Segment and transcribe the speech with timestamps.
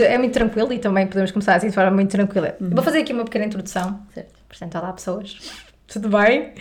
[0.00, 2.56] muito, é muito tranquilo e também podemos começar assim de forma muito tranquila.
[2.60, 2.70] Uhum.
[2.70, 4.00] Vou fazer aqui uma pequena introdução.
[4.14, 4.34] Certo.
[4.48, 5.38] Portanto, olá pessoas.
[5.86, 6.52] Tudo bem?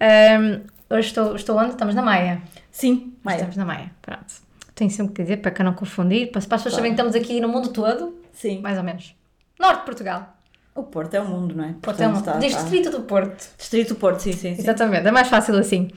[0.00, 1.70] Ahm, hoje estou, estou onde?
[1.70, 2.40] Estamos na Maia.
[2.70, 3.36] Sim, Maia.
[3.36, 4.32] Estamos na Maia, pronto.
[4.74, 7.14] Tenho sempre que dizer para que não confundir, para, para as pessoas saberem que estamos
[7.14, 8.60] aqui no mundo todo, Sim.
[8.60, 9.14] mais ou menos.
[9.58, 10.36] Norte de Portugal.
[10.74, 11.74] O Porto é o mundo, não é?
[11.82, 13.50] Porto é um, Portanto, está- Distrito do Porto.
[13.58, 14.62] Distrito Porto, sim, sim, sim.
[14.62, 15.90] Exatamente, é mais fácil assim.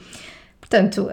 [0.64, 1.10] Portanto,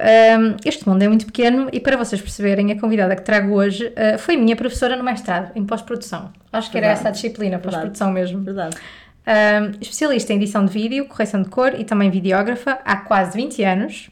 [0.64, 4.18] este mundo é muito pequeno e para vocês perceberem, a convidada que trago hoje uh,
[4.18, 6.32] foi minha professora no mestrado, em pós-produção.
[6.54, 7.02] Acho que era Verdade.
[7.02, 8.42] essa a disciplina, pós-produção mesmo.
[8.42, 8.78] Verdade.
[9.28, 13.62] Um, especialista em edição de vídeo, correção de cor e também videógrafa há quase 20
[13.64, 14.10] anos.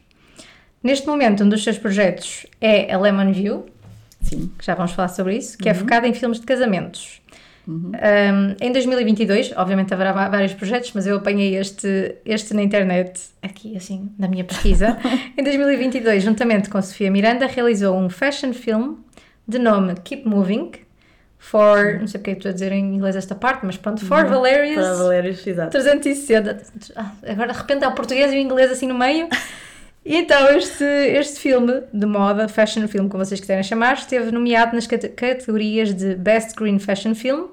[0.82, 3.66] Neste momento, um dos seus projetos é a Lemon View,
[4.20, 4.52] Sim.
[4.58, 7.19] que já vamos falar sobre isso, que é focada em filmes de casamentos.
[7.70, 13.76] Um, em 2022, obviamente haverá vários projetos, mas eu apanhei este, este na internet, aqui
[13.76, 14.98] assim, na minha pesquisa.
[15.38, 18.96] em 2022, juntamente com Sofia Miranda, realizou um fashion film
[19.46, 20.72] de nome Keep Moving,
[21.38, 24.74] for, não sei porque estou a dizer em inglês esta parte, mas pronto, for Valerius
[24.76, 25.70] Para Valérios, exato.
[25.70, 26.62] 360.
[26.96, 29.28] Ah, Agora de repente há o português e o inglês assim no meio.
[30.04, 34.74] E então este, este filme de moda, fashion film, como vocês quiserem chamar, esteve nomeado
[34.74, 37.46] nas cate- categorias de Best Green Fashion Film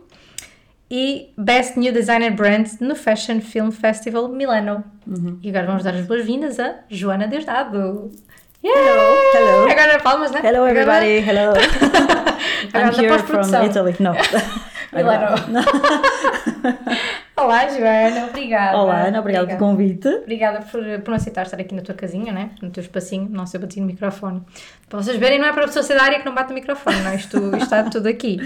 [0.89, 4.83] e Best New Designer Brand no Fashion Film Festival Milano.
[5.41, 8.11] E agora vamos dar as boas-vindas a Joana Desdado.
[8.63, 8.79] Yeah!
[9.35, 9.69] Hello.
[9.69, 10.39] Agora palmas, né?
[10.43, 11.19] Hello, everybody.
[11.19, 11.53] Hello.
[12.73, 13.95] I'm here from Italy.
[13.99, 14.13] No.
[14.93, 15.35] Milano.
[17.37, 18.27] Olá, Joana.
[18.27, 18.77] Obrigada.
[18.77, 19.19] Olá, Ana.
[19.19, 20.07] Obrigada pelo convite.
[20.07, 22.51] Obrigada por, por não aceitar estar aqui na tua casinha, né?
[22.61, 24.41] No teu espacinho, não sei, eu bati no microfone.
[24.89, 26.55] Para vocês verem, não é para a pessoa ser da área que não bate no
[26.55, 27.13] microfone, não?
[27.13, 28.39] Isto, isto está tudo aqui.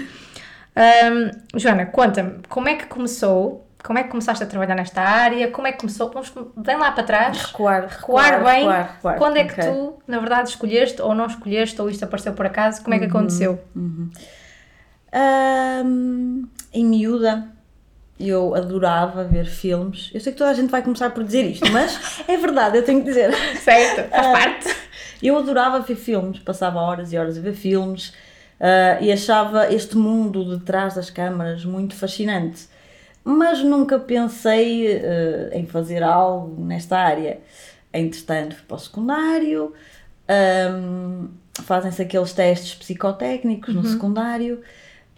[0.74, 3.66] Ahm, Joana, conta-me, como é que começou?
[3.82, 5.50] Como é que começaste a trabalhar nesta área?
[5.50, 6.08] Como é que começou?
[6.10, 7.42] Vamos, vem lá para trás.
[7.46, 8.60] Recuar, Recuar bem.
[8.60, 9.18] recuar, recuar.
[9.18, 9.64] Quando é que Ok.
[9.64, 12.80] tu, na verdade, escolheste ou não escolheste, ou isto apareceu por acaso?
[12.82, 13.60] Como é que aconteceu?
[15.12, 17.48] Ahm, em miúda,
[18.18, 20.10] eu adorava ver filmes.
[20.14, 22.84] Eu sei que toda a gente vai começar por dizer isto, mas é verdade, eu
[22.84, 23.32] tenho que dizer.
[23.58, 24.76] Certo, faz Ah, parte.
[25.22, 28.12] Eu adorava ver filmes, passava horas e horas a ver filmes
[28.62, 32.68] ah, e achava este mundo de trás das câmaras muito fascinante.
[33.24, 37.40] Mas nunca pensei ah, em fazer algo nesta área.
[37.92, 39.74] Entretanto, fui para o secundário,
[40.28, 41.26] ahm,
[41.64, 44.62] fazem-se aqueles testes psicotécnicos no secundário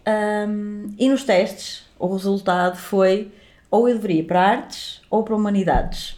[0.05, 3.31] ahm, e nos testes o resultado foi
[3.71, 6.17] ou eu deveria ir para artes ou para humanidades.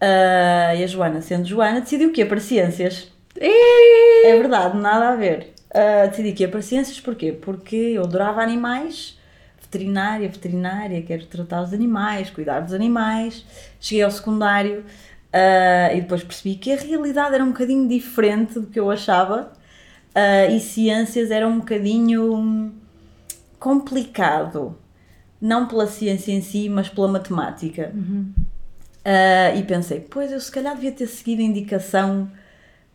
[0.00, 3.10] Ah, e a Joana, sendo Joana, decidiu que ia para ciências.
[3.40, 4.26] E...
[4.26, 5.53] É verdade, nada a ver.
[5.74, 7.32] Ah, decidi que ia para ciências porquê?
[7.32, 9.18] Porque eu adorava animais,
[9.60, 13.44] veterinária, veterinária, quero tratar os animais, cuidar dos animais.
[13.80, 14.84] Cheguei ao secundário
[15.32, 19.52] ah, e depois percebi que a realidade era um bocadinho diferente do que eu achava
[20.14, 22.72] ah, e ciências era um bocadinho
[23.58, 24.78] complicado.
[25.40, 27.92] Não pela ciência em si, mas pela matemática.
[29.04, 32.30] Ah, e pensei, pois eu se calhar devia ter seguido a indicação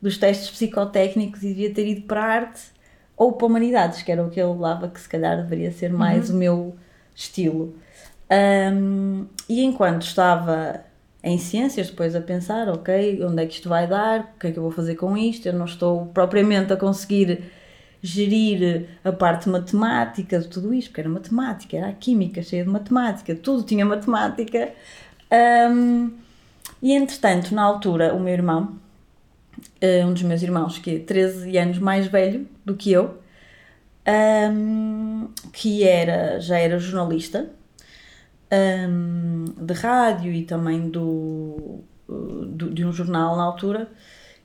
[0.02, 2.62] dos testes psicotécnicos e devia ter ido para a arte
[3.18, 6.30] ou para humanidades, que era o que eu levava, que se calhar deveria ser mais
[6.30, 6.76] o meu
[7.14, 7.76] estilo.
[8.30, 10.86] Ahm, e enquanto estava
[11.22, 14.52] em ciências, depois a pensar, ok, onde é que isto vai dar, o que é
[14.52, 17.44] que eu vou fazer com isto, eu não estou propriamente a conseguir
[18.02, 22.70] gerir a parte matemática de tudo isto, porque era matemática, era a química cheia de
[22.70, 24.70] matemática, tudo tinha matemática.
[25.30, 26.12] Ahm,
[26.82, 28.78] e entretanto, na altura, o meu irmão,
[30.06, 33.18] um dos meus irmãos, que é 13 anos mais velho do que eu,
[34.06, 37.50] ahm, que era, já era jornalista
[38.52, 43.90] ahm, de rádio e também do, do- de um jornal na altura,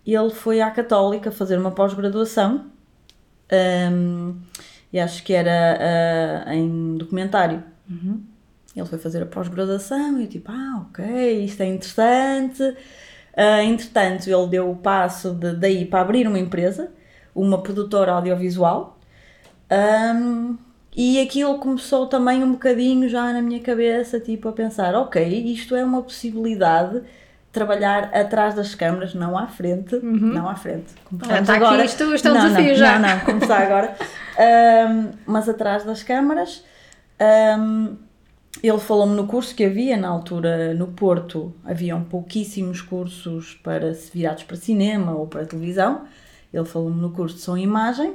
[0.07, 2.67] ele foi à Católica fazer uma pós-graduação
[3.51, 4.35] ahm,
[4.93, 7.63] e acho que era ah, em documentário.
[8.77, 12.63] Ele foi fazer a pós-graduação e eu tipo, ah, ok, isto é interessante.
[13.37, 16.91] Ah, entretanto, ele deu o passo de, daí para abrir uma empresa,
[17.35, 18.99] uma produtora audiovisual.
[19.71, 20.57] Ahm,
[20.97, 25.75] e aquilo começou também um bocadinho já na minha cabeça, tipo, a pensar, ok, isto
[25.75, 27.07] é uma possibilidade de
[27.51, 30.93] trabalhar atrás das câmaras, não à frente, não à frente.
[31.05, 31.85] Começamos está aqui, agora.
[31.85, 32.99] isto- isto é um Não, não, desafio já.
[32.99, 33.97] Não, não, começar agora.
[34.39, 36.65] Ahm, mas atrás das câmaras.
[37.19, 37.95] Ahm,
[38.63, 44.43] ele falou-me no curso que havia na altura no Porto, haviam pouquíssimos cursos para virados
[44.45, 46.05] para cinema ou para televisão.
[46.53, 48.15] Ele falou-me no curso de som e imagem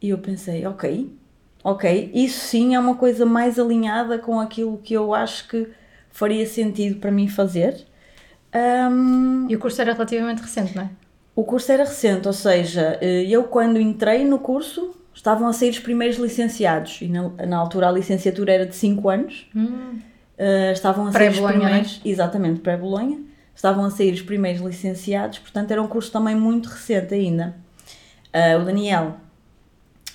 [0.00, 1.14] e eu pensei, ok,
[1.62, 5.68] ok, isso sim é uma coisa mais alinhada com aquilo que eu acho que
[6.10, 7.86] faria sentido para mim fazer.
[8.52, 10.90] Ahm, E o curso era relativamente recente, não é?
[11.34, 15.70] o curso era recente, ou seja, eh, eu quando entrei no curso estavam a sair
[15.70, 19.50] os primeiros licenciados e na, na altura a licenciatura era de 5 anos.
[19.54, 20.00] Hum.
[20.38, 23.20] Uh, estavam a sair os Pré-Bolonha, primeiros, exatamente, pré-Bolonha,
[23.54, 27.54] estavam a sair os primeiros licenciados, portanto era um curso também muito recente ainda.
[28.34, 29.16] Uh, o Daniel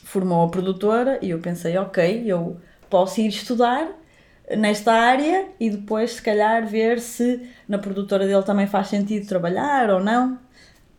[0.03, 2.57] formou a produtora e eu pensei, ok, eu
[2.89, 3.87] posso ir estudar
[4.55, 9.89] nesta área e depois se calhar ver se na produtora dele também faz sentido trabalhar
[9.89, 10.39] ou não.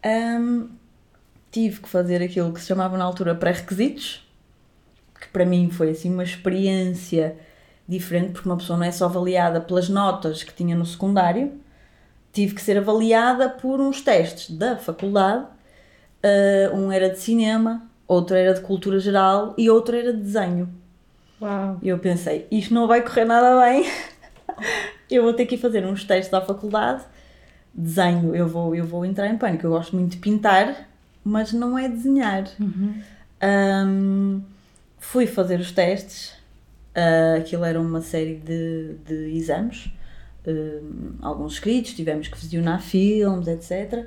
[0.04, 0.68] Um,
[1.50, 4.26] tive que fazer aquilo que se chamava na altura pré-requisitos,
[5.20, 7.36] que para mim foi assim uma experiência
[7.86, 11.52] diferente, porque uma pessoa não é só avaliada pelas notas que tinha no secundário,
[12.32, 15.46] tive que ser avaliada por uns testes da faculdade.
[16.22, 20.68] Uh, um era de cinema, outro era de cultura geral e outro era de desenho.
[21.40, 21.78] Uau.
[21.80, 23.84] E eu pensei, isto não vai correr nada bem,
[25.10, 27.04] eu vou ter que ir fazer uns testes à faculdade.
[27.72, 29.64] Desenho, eu vou, eu vou entrar em pânico.
[29.64, 30.87] Eu gosto muito de pintar,
[31.28, 32.44] mas não é desenhar.
[33.42, 34.42] Um,
[34.98, 36.30] fui fazer os testes,
[36.96, 39.90] uh, aquilo era uma série de, de exames,
[40.46, 44.06] um, alguns escritos, tivemos que visionar filmes, etc.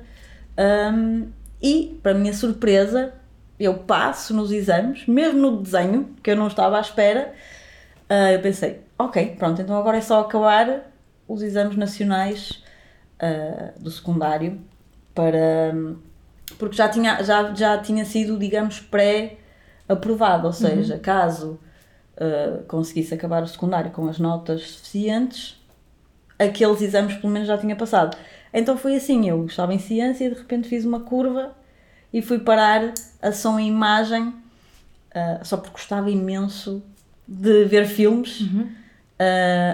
[0.58, 1.28] Um,
[1.62, 3.14] e, para minha surpresa,
[3.58, 7.32] eu passo nos exames, mesmo no desenho, que eu não estava à espera.
[8.10, 10.90] Uh, eu pensei, ok, pronto, então agora é só acabar
[11.28, 12.62] os exames nacionais
[13.22, 14.60] uh, do secundário
[15.14, 15.72] para
[16.58, 21.58] porque já tinha, já, já tinha sido, digamos, pré-aprovado, ou seja, caso
[22.16, 25.60] uh, conseguisse acabar o secundário com as notas suficientes,
[26.38, 28.16] aqueles exames pelo menos já tinha passado.
[28.52, 31.54] Então foi assim, eu estava em ciência e de repente fiz uma curva
[32.12, 36.82] e fui parar a som e imagem, uh, só porque gostava imenso
[37.26, 38.70] de ver filmes, uh,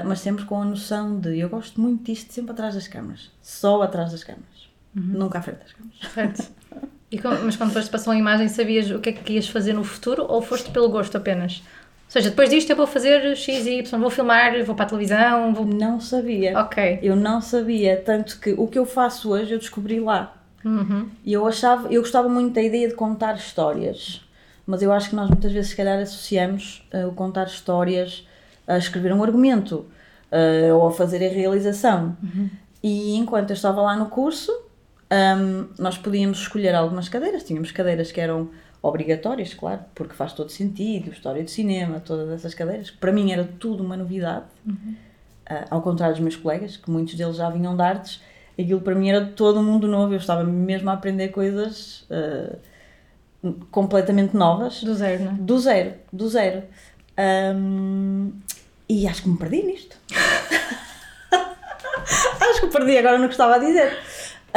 [0.05, 3.83] mas sempre com a noção de eu gosto muito disto sempre atrás das câmaras, só
[3.83, 6.37] atrás das câmaras, nunca à frente das câmaras.
[6.37, 6.53] Certo.
[7.45, 10.27] Mas quando foste para a imagem, sabias o que é que ias fazer no futuro
[10.29, 11.63] ou foste pelo gosto apenas?
[12.09, 14.89] Ou seja, depois disto eu vou fazer X e Y, vou filmar, vou para a
[14.89, 15.67] televisão, vou.
[15.67, 16.59] Não sabia.
[16.59, 17.01] Ok.
[17.03, 20.35] Eu não sabia, tanto que o que eu faço hoje eu descobri lá.
[20.65, 21.09] Uhum.
[21.25, 24.23] E eu achava, eu gostava muito da ideia de contar histórias,
[24.67, 28.27] mas eu acho que nós muitas vezes se calhar associamos eh, o contar histórias
[28.67, 29.87] a escrever um argumento
[30.31, 32.17] eh, ou a fazer a realização.
[32.83, 34.53] E enquanto eu estava lá no curso,
[35.11, 38.51] ahm, nós podíamos escolher algumas cadeiras, tínhamos cadeiras que eram
[38.83, 43.45] obrigatórias, claro, porque faz todo sentido, história do cinema, todas essas cadeiras, para mim era
[43.59, 44.45] tudo uma novidade.
[45.51, 48.21] Ah, ao contrário dos meus colegas, que muitos deles já vinham de artes,
[48.59, 52.57] aquilo para mim era todo um mundo novo, eu estava mesmo a aprender coisas ah,
[53.71, 55.35] completamente novas, Do zero, não é?
[55.35, 56.63] do zero, do zero.
[57.17, 58.31] Ahm,
[58.89, 59.97] e acho que me perdi nisto.
[62.41, 63.97] acho que me perdi, agora não gostava a dizer.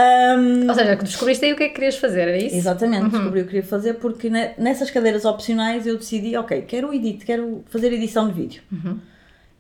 [0.01, 2.56] Ahm, Ou seja, que descobriste aí o que é que querias fazer, era isso?
[2.56, 6.94] Exatamente, descobri o que queria fazer porque ne- nessas cadeiras opcionais eu decidi, ok, quero
[6.94, 8.62] edit, quero fazer edição de vídeo.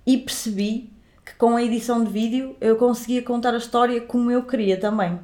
[0.05, 0.89] E percebi
[1.25, 5.19] que com a edição de vídeo eu conseguia contar a história como eu queria também.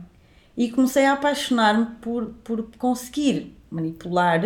[0.55, 4.43] E comecei a apaixonar-me por, por conseguir manipular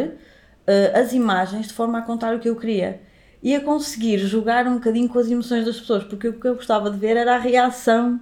[0.68, 3.02] eh, as imagens de forma a contar o que eu queria.
[3.44, 6.56] E a conseguir jogar um bocadinho com as emoções das pessoas, porque o que eu
[6.56, 8.22] gostava de ver era a reação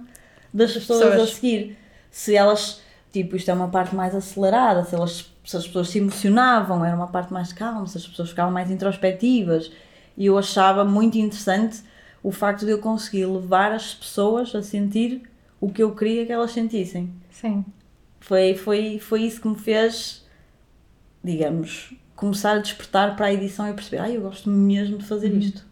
[0.52, 1.30] das pessoas, a pessoas.
[1.34, 1.76] seguir.
[2.10, 2.80] Se elas,
[3.12, 6.94] tipo, isto é uma parte mais acelerada, se, elas, se as pessoas se emocionavam, era
[6.94, 9.70] uma parte mais calma, se as pessoas ficavam mais introspectivas.
[10.16, 11.82] E eu achava muito interessante
[12.22, 15.22] o facto de eu conseguir levar as pessoas a sentir
[15.60, 17.12] o que eu queria que elas sentissem.
[17.30, 17.64] Sim.
[18.20, 20.26] Foi, foi, foi isso que me fez,
[21.22, 25.32] digamos, começar a despertar para a edição e perceber, ah, eu gosto mesmo de fazer
[25.32, 25.64] isto.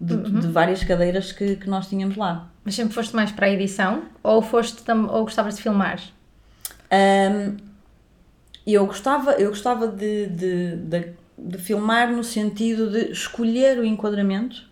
[0.00, 2.51] De, de várias cadeiras que, que nós tínhamos lá.
[2.64, 6.00] Mas sempre foste mais para a edição ou foste ou gostavas de filmar?
[6.92, 7.56] Um,
[8.66, 14.62] eu gostava, eu gostava de, de, de, de filmar no sentido de escolher o enquadramento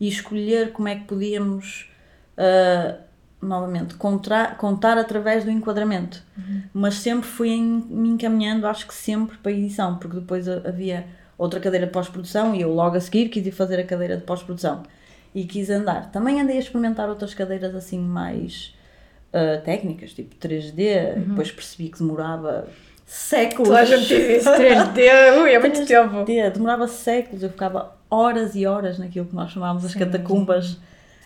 [0.00, 1.88] e escolher como é que podíamos,
[2.36, 2.96] ah,
[3.40, 6.22] novamente, contra, contar através do enquadramento.
[6.74, 10.62] Mas sempre fui em- me encaminhando, acho que sempre para a edição, porque depois ha-
[10.66, 11.06] havia
[11.38, 14.22] outra cadeira de pós-produção e eu logo a seguir quis ir fazer a cadeira de
[14.24, 14.82] pós-produção.
[15.36, 16.10] E quis andar.
[16.10, 18.74] Também andei a experimentar outras cadeiras assim mais
[19.34, 22.66] uh, técnicas, tipo 3D, depois percebi que demorava
[23.04, 23.68] séculos.
[23.68, 26.24] Toda a gente diz isso, 3D, ui, é muito 3D, tempo.
[26.54, 30.78] demorava séculos, eu ficava horas e horas naquilo que nós chamávamos as catacumbas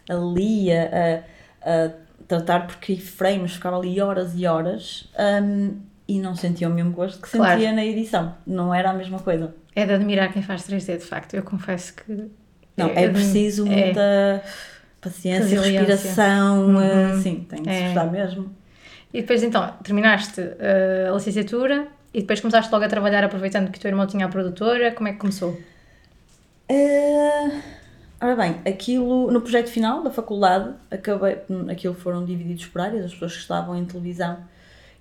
[0.08, 1.22] ali a,
[1.62, 1.90] a, a
[2.26, 5.08] tratar por keyframes, ficava ali horas e horas
[5.42, 5.76] um,
[6.08, 7.76] e não sentia o mesmo gosto que sentia Claro.
[7.76, 9.54] na edição, não era a mesma coisa.
[9.76, 11.34] É de admirar quem faz 3D, de facto.
[11.34, 12.28] Eu confesso que.
[12.80, 13.70] Não, é, de- preciso é.
[13.84, 14.42] muita
[15.00, 16.76] paciência, respiração, Uhum.
[17.18, 17.84] uh, sim, tem que se É.
[17.86, 18.50] gostar mesmo.
[19.12, 23.78] E depois então, terminaste uh, a licenciatura E depois começaste logo a trabalhar aproveitando que
[23.78, 24.90] o teu irmão tinha a produtora?
[24.90, 25.56] Como é que começou?
[26.70, 27.60] Uh,
[28.20, 31.38] ora bem, aquilo no projeto final da faculdade, acabei,
[31.70, 34.38] aquilo foram divididos por áreas, as pessoas que estavam em televisão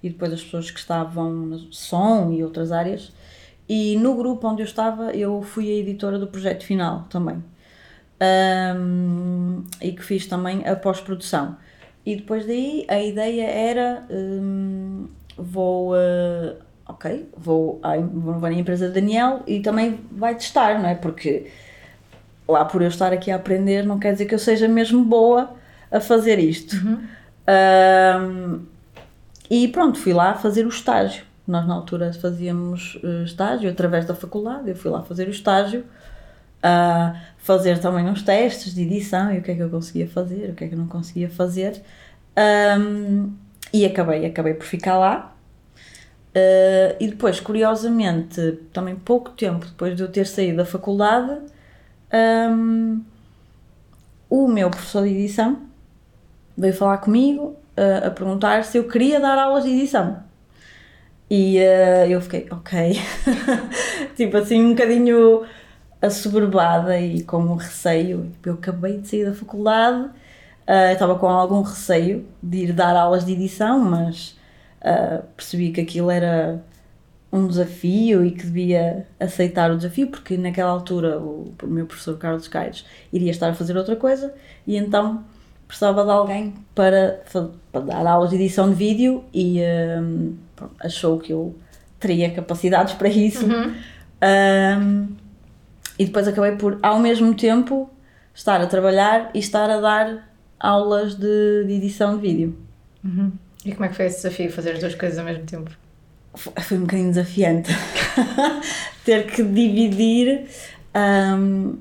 [0.01, 3.11] e depois as pessoas que estavam no som e outras áreas.
[3.67, 7.43] E no grupo onde eu estava, eu fui a editora do projeto final também.
[8.21, 11.55] Um, e que fiz também a pós-produção.
[12.05, 15.07] E depois daí a ideia era: um,
[15.37, 20.89] vou, uh, ok, vou, à, vou na empresa de Daniel e também vai testar, não
[20.89, 20.95] é?
[20.95, 21.49] Porque
[22.47, 25.51] lá por eu estar aqui a aprender, não quer dizer que eu seja mesmo boa
[25.91, 26.75] a fazer isto.
[26.75, 27.07] Uhum.
[27.49, 28.65] Um,
[29.49, 31.23] e pronto, fui lá fazer o estágio.
[31.47, 35.83] Nós na altura fazíamos uh, estágio através da faculdade, eu fui lá fazer o estágio,
[36.61, 40.49] a fazer também uns testes de edição e o que é que eu conseguia fazer,
[40.49, 41.81] o que é que eu não conseguia fazer.
[42.79, 43.33] Um,
[43.73, 45.35] e acabei, acabei por ficar lá.
[46.29, 51.39] Uh, e depois, curiosamente, também pouco tempo depois de eu ter saído da faculdade,
[52.51, 53.01] um,
[54.29, 55.61] o meu professor de edição
[56.55, 60.23] veio falar comigo uh, a perguntar se eu queria dar aulas de edição.
[61.29, 62.99] E uh, eu fiquei, ok.
[64.15, 65.45] tipo assim, um bocadinho
[66.01, 68.31] assoberbada e com um receio.
[68.43, 73.25] Eu acabei de sair da faculdade, uh, estava com algum receio de ir dar aulas
[73.25, 74.37] de edição, mas
[74.81, 76.63] uh, percebi que aquilo era
[77.31, 82.17] um desafio e que devia aceitar o desafio, porque naquela altura o, o meu professor
[82.17, 84.33] Carlos Caires iria estar a fazer outra coisa
[84.65, 85.23] e então
[85.67, 87.21] precisava de alguém para,
[87.71, 89.59] para dar aulas de edição de vídeo e
[90.01, 91.55] um, pronto, achou que eu
[91.99, 93.45] teria capacidades para isso.
[93.45, 93.75] Uhum.
[94.21, 95.07] Um,
[95.99, 97.89] e depois acabei por, ao mesmo tempo,
[98.33, 102.57] estar a trabalhar e estar a dar aulas de, de edição de vídeo.
[103.03, 103.33] Uhum.
[103.65, 105.69] E como é que foi esse desafio, fazer as duas coisas ao mesmo tempo?
[106.33, 107.69] Foi um bocadinho desafiante.
[109.03, 110.45] Ter que dividir.
[110.95, 111.77] Um,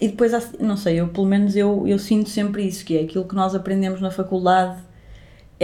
[0.00, 3.26] e depois, não sei, eu pelo menos eu, eu sinto sempre isso, que é aquilo
[3.26, 4.78] que nós aprendemos na faculdade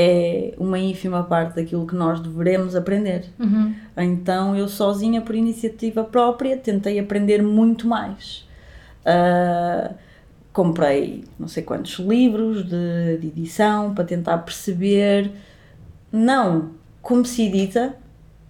[0.01, 3.25] é uma ínfima parte daquilo que nós devemos aprender.
[3.39, 3.75] Uhum.
[3.97, 8.49] Então eu sozinha, por iniciativa própria, tentei aprender muito mais.
[9.01, 9.95] Uh,
[10.53, 15.31] comprei não sei quantos livros de, de, edição para tentar perceber,
[16.13, 16.71] não
[17.03, 17.95] como se edita,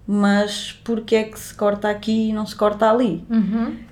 [0.06, 3.24] mas porque é que se corta aqui e não se corta ali.
[3.30, 3.90] Uhum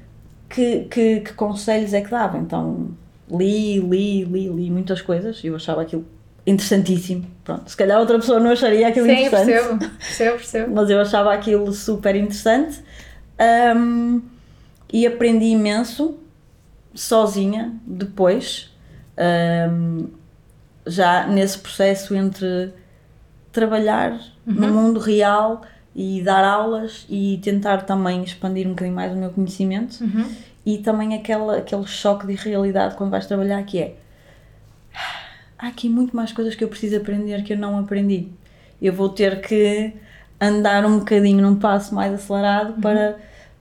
[0.49, 2.39] que, que, que conselhos é que dava.
[2.39, 2.91] Então
[3.31, 6.05] li, li, li, li muitas coisas eu achava aquilo
[6.49, 7.27] interessantíssimo.
[7.45, 9.47] Pronto, se calhar outra pessoa não acharia aquilo Sim, interessante.
[9.47, 10.75] Percebo, percebo, percebo.
[10.75, 12.83] Mas eu achava aquilo super interessante
[13.77, 14.23] um,
[14.93, 16.19] e aprendi imenso
[16.95, 18.75] sozinha depois,
[19.71, 20.09] um,
[20.87, 22.73] já nesse processo entre
[23.53, 24.13] trabalhar
[24.47, 24.55] uhum.
[24.55, 25.63] no mundo real
[25.95, 30.31] e dar aulas e tentar também expandir um bocadinho mais o meu conhecimento uhum.
[30.65, 33.97] e também aquela, aquele choque de realidade quando vais trabalhar que é
[35.59, 38.29] há aqui muito mais coisas que eu preciso aprender que eu não aprendi.
[38.81, 39.93] Eu vou ter que
[40.41, 42.81] andar um bocadinho num passo mais acelerado uhum.
[42.81, 43.17] para,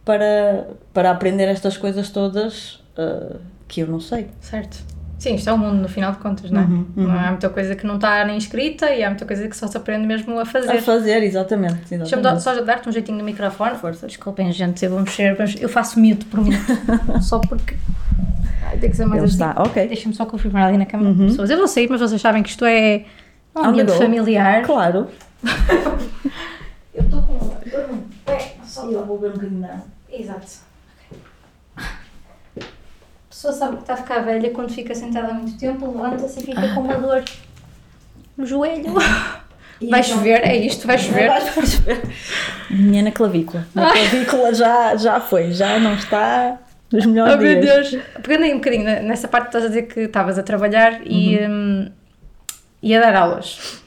[0.06, 4.28] para, para aprender estas coisas todas uh, que eu não sei.
[4.40, 4.78] Certo.
[5.18, 6.66] Sim, isto é o mundo no final de contas, não é?
[6.66, 7.12] Uhum, uhum.
[7.12, 9.76] Há muita coisa que não está nem escrita e há muita coisa que só se
[9.76, 10.70] aprende mesmo a fazer.
[10.70, 11.92] A fazer, exatamente.
[11.92, 12.22] exatamente.
[12.22, 13.76] Deixa-me só dar-te um jeitinho no microfone.
[13.78, 14.06] Força.
[14.06, 16.52] Desculpem, gente, eu vou mexer, eu faço mute por mim.
[17.20, 17.76] só porque.
[18.72, 19.88] Tem que ser mais Ele está, ok.
[19.88, 21.28] Deixa-me só confirmar ali na câmera uhum.
[21.28, 21.50] pessoas.
[21.50, 23.06] Eu vou sair, mas vocês sabem que isto é
[23.56, 24.64] um ambiente familiar.
[24.64, 25.08] Claro.
[26.94, 27.38] eu estou com.
[28.32, 29.70] É, só eu vou ver um bocadinho
[30.12, 30.68] Exato
[33.38, 36.44] pessoa sabe que está a ficar velha quando fica sentada há muito tempo, levanta-se e
[36.44, 36.98] fica com uma ah.
[36.98, 37.24] dor
[38.36, 38.96] no joelho.
[39.80, 41.28] E vai então, chover, é isto, vai chover.
[41.28, 42.02] Vai chover.
[42.72, 43.68] Minha na clavícula.
[43.76, 46.58] Na clavícula já, já foi, já não está
[46.92, 47.54] nos melhores oh, dias.
[47.54, 47.98] meu Deus.
[48.24, 51.06] Pegando aí um bocadinho nessa parte, estás a dizer que estavas a trabalhar uhum.
[51.06, 51.92] e, um,
[52.82, 53.82] e a dar aulas.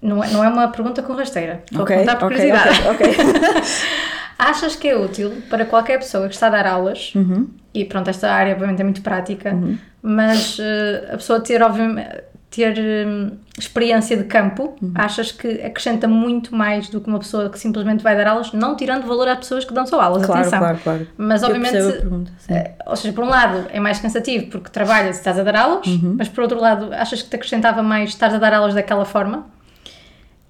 [0.00, 1.62] Não é, não é uma pergunta com rasteira.
[1.66, 2.88] Estou okay, perguntar por okay, curiosidade.
[2.88, 3.24] Okay, okay.
[4.38, 7.50] Achas que é útil para qualquer pessoa que está a dar aulas, uhum.
[7.74, 9.76] e pronto, esta área obviamente é muito prática, uhum.
[10.00, 12.08] mas uh, a pessoa ter, obviamente,
[12.50, 12.76] ter
[13.06, 14.92] um, experiência de campo, uhum.
[14.94, 18.76] achas que acrescenta muito mais do que uma pessoa que simplesmente vai dar aulas, não
[18.76, 20.58] tirando valor às pessoas que dão só aulas, claro, atenção.
[20.58, 24.68] Claro, claro, Mas obviamente, pergunta, uh, ou seja, por um lado é mais cansativo porque
[24.68, 26.16] trabalhas e estás a dar aulas, uhum.
[26.18, 29.46] mas por outro lado, achas que te acrescentava mais estar a dar aulas daquela forma?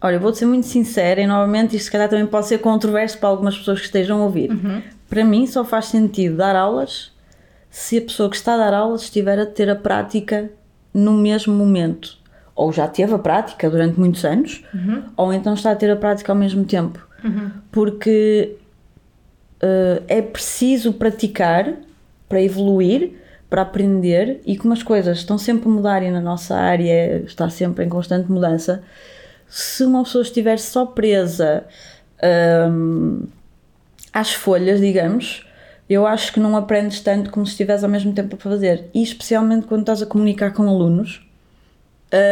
[0.01, 3.29] Olha, vou-te ser muito sincera e novamente isto se calhar também pode ser controverso para
[3.29, 4.51] algumas pessoas que estejam a ouvir.
[4.51, 4.83] Uhum.
[5.11, 7.13] Para mim só faz sentido dar aulas
[7.69, 10.51] se a pessoa que está a dar aulas estiver a ter a prática
[10.93, 12.19] no mesmo momento.
[12.57, 15.03] ou já teve a prática durante muitos anos, Uhum.
[15.17, 16.99] ou então está a ter a prática ao mesmo tempo.
[17.73, 18.57] Porque
[19.63, 21.73] eh, é preciso praticar
[22.29, 23.13] para evoluir,
[23.49, 27.49] para aprender, e como as coisas estão sempre a mudar e na nossa área está
[27.49, 28.83] sempre em constante mudança,
[29.49, 31.65] se uma pessoa estiver só presa
[32.71, 33.23] hum,
[34.13, 35.47] às folhas, digamos,
[35.91, 38.89] eu acho que não aprendes tanto como se estivesse ao mesmo tempo a fazer.
[38.95, 41.29] E especialmente quando estás a comunicar com alunos,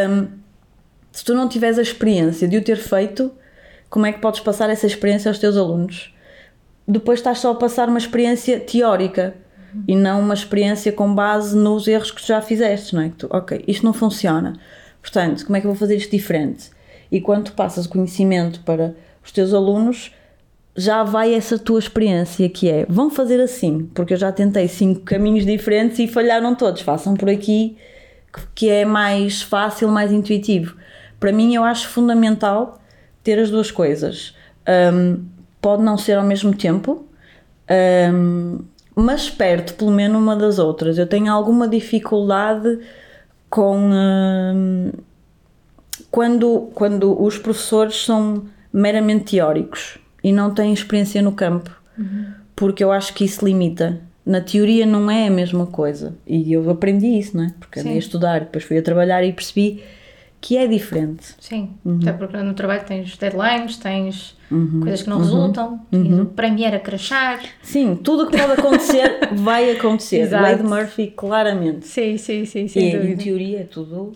[0.08, 0.28] hum,
[1.10, 3.32] se tu não tiveres a experiência de o ter feito,
[3.90, 6.14] como é que podes passar essa experiência aos teus alunos?
[6.86, 9.34] Depois estás só a passar uma experiência teórica
[9.88, 13.08] e não uma experiência com base nos erros que tu já fizeste, não é?
[13.08, 14.56] Que tu, ok, isto não funciona.
[15.02, 16.70] Portanto, como é que eu vou fazer isto diferente?
[17.10, 20.12] E quando tu passas o conhecimento para os teus alunos,
[20.78, 25.00] já vai essa tua experiência que é, vão fazer assim, porque eu já tentei cinco
[25.00, 27.76] caminhos diferentes e falharam todos, façam por aqui,
[28.54, 30.76] que é mais fácil, mais intuitivo.
[31.18, 32.80] Para mim, eu acho fundamental
[33.25, 34.37] ter as duas coisas.
[34.94, 35.25] Um,
[35.61, 37.04] pode não ser ao mesmo tempo,
[38.14, 38.61] um,
[38.94, 40.97] mas perto pelo menos uma das outras.
[40.97, 42.78] Eu tenho alguma dificuldade
[43.50, 44.92] com um,
[46.08, 51.70] quando, quando os professores são meramente teóricos e não têm experiência no campo,
[52.54, 54.00] porque eu acho que isso limita.
[54.26, 56.14] Na teoria não é a mesma coisa.
[56.26, 57.50] E eu aprendi isso, não é?
[57.58, 57.99] Porque andei a Sim.
[57.99, 59.82] estudar, depois fui a trabalhar e percebi
[60.40, 61.35] que é diferente.
[61.40, 61.99] Sim, Uhum.
[62.02, 64.37] até porque no trabalho tens deadlines, tens
[64.82, 66.23] coisas que não resultam, tens Uhum.
[66.23, 67.40] o Premiere a crachar.
[67.62, 70.20] Sim, tudo o que pode acontecer vai acontecer.
[70.20, 70.44] Exato.
[70.44, 71.87] Lei de Murphy, claramente.
[71.87, 74.12] Sim, sim, sim, E sem em teoria é tudo.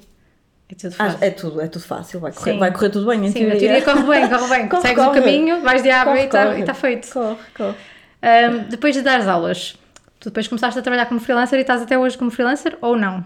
[0.72, 1.18] É tudo Ah, fácil.
[1.26, 2.58] é tudo, é tudo fácil, vai correr, Sim.
[2.58, 3.58] vai correr tudo bem em Sim, teoria.
[3.58, 4.68] teoria corre bem, corre bem.
[4.70, 5.18] Corre, Segues corre.
[5.18, 6.74] o caminho, vais de água Corre, e está corre.
[6.74, 7.12] feito.
[7.12, 7.74] Corre, corre.
[8.22, 9.76] Ahm, depois de dares aulas,
[10.18, 13.22] tu depois começaste a trabalhar como freelancer e estás até hoje como freelancer ou não?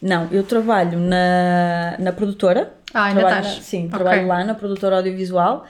[0.00, 2.72] Não, eu trabalho na, na produtora.
[2.92, 3.64] Ah, ainda trabalho, estás?
[3.64, 3.90] Sim, Ok.
[3.90, 5.64] trabalho lá na produtora audiovisual.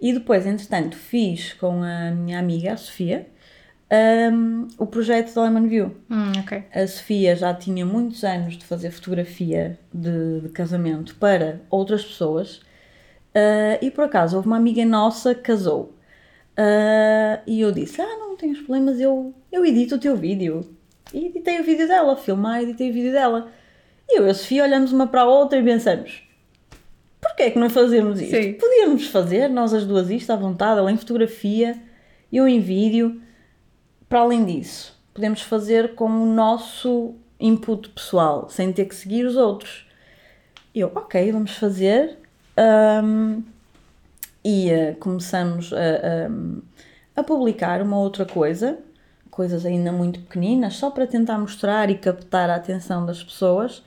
[0.00, 3.26] E depois, entretanto, fiz com a minha amiga, a Sofia,
[3.90, 5.96] um, o projeto da Lemon View.
[6.10, 6.64] Hum, ok.
[6.74, 12.60] A Sofia já tinha muitos anos de fazer fotografia de, de casamento para outras pessoas
[13.34, 15.94] ah, e por acaso houve uma amiga nossa que casou
[16.56, 20.68] Ah, e eu disse: Ah, não tens problemas, eu, eu edito o teu vídeo.
[21.14, 23.48] E editei o vídeo dela, filmar, editei o vídeo dela.
[24.08, 26.22] E eu e a Sofia olhamos uma para a outra e pensamos:
[27.20, 28.36] Porquê é que não fazemos isto?
[28.36, 28.54] Sim.
[28.54, 31.76] Podíamos fazer, nós as duas, isto à vontade, ela em fotografia,
[32.32, 33.20] eu em vídeo.
[34.08, 39.36] Para além disso, podemos fazer com o nosso input pessoal, sem ter que seguir os
[39.36, 39.86] outros.
[40.74, 42.18] Eu, ok, vamos fazer.
[42.56, 43.42] Ahm,
[44.44, 48.78] e eh, começamos a, a- a publicar uma outra coisa,
[49.30, 53.82] coisas ainda muito pequeninas, só para tentar mostrar e captar a atenção das pessoas.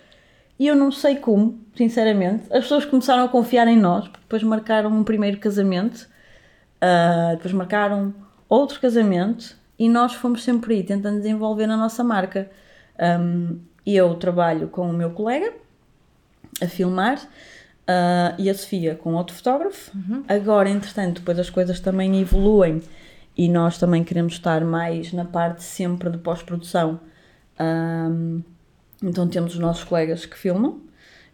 [0.60, 2.44] E eu não sei como, sinceramente.
[2.54, 6.08] As pessoas começaram a confiar em nós, depois marcaram um primeiro casamento,
[6.80, 8.14] ah, depois marcaram
[8.48, 12.52] outro casamento e nós fomos sempre aí tentando desenvolver a nossa marca.
[13.20, 15.56] Um, eu trabalho com o meu colega
[16.62, 17.20] a filmar
[17.88, 19.92] ah, e a Sofia com outro fotógrafo.
[20.28, 22.80] Agora, entretanto, depois as coisas também evoluem
[23.36, 27.00] e nós também queremos estar mais na parte sempre de pós-produção.
[27.60, 28.44] Um,
[29.02, 30.80] então temos os nossos colegas que filmam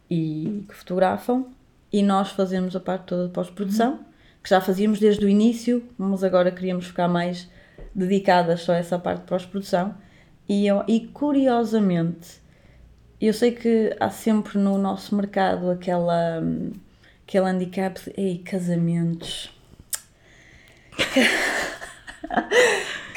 [0.09, 1.47] e que fotografam
[1.91, 3.99] e nós fazemos a parte toda de pós-produção,
[4.41, 7.49] que já fazíamos desde o início, mas agora queríamos ficar mais
[7.97, 9.95] dedicadas só a essa parte de pós-produção.
[10.47, 12.39] E, e curiosamente,
[13.19, 16.71] eu sei que há sempre no nosso mercado aquela, hum,
[17.27, 19.51] aquele handicap de ei, casamentos.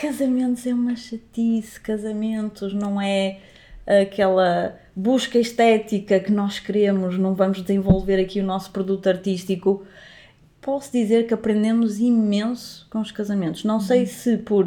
[0.01, 3.39] Casamentos é uma chatice, casamentos não é
[4.03, 9.85] aquela busca estética que nós queremos, não vamos desenvolver aqui o nosso produto artístico.
[10.61, 13.65] Posso dizer que aprendemos imenso com os casamentos.
[13.65, 14.67] Não sei se por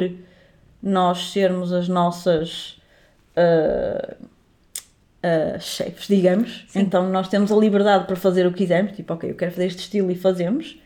[0.82, 2.80] nós sermos as nossas
[3.36, 4.16] ah,
[5.22, 9.30] ah, chefes, digamos, então nós temos a liberdade para fazer o que quisermos, tipo, ok,
[9.30, 10.78] eu quero fazer este estilo e fazemos,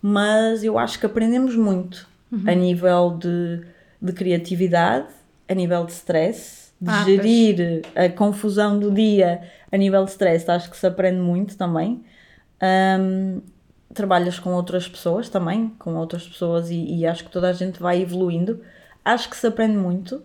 [0.00, 2.08] mas eu acho que aprendemos muito
[2.46, 3.60] a nível de,
[4.00, 5.06] de criatividade,
[5.48, 7.22] a nível de stress, de Ah, pois.
[7.22, 12.02] gerir a confusão do dia a nível de stress, acho que se aprende muito também.
[12.60, 13.40] Ahm,
[13.94, 17.80] trabalhas com outras pessoas também, com outras pessoas e, e acho que toda a gente
[17.80, 18.60] vai evoluindo.
[19.04, 20.22] Acho que se aprende muito.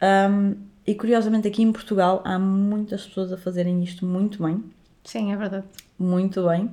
[0.00, 0.54] Ahm,
[0.86, 4.62] e curiosamente aqui em Portugal há muitas pessoas a fazerem isto muito bem
[5.02, 5.66] Sim, é verdade.
[5.98, 6.70] muito bem.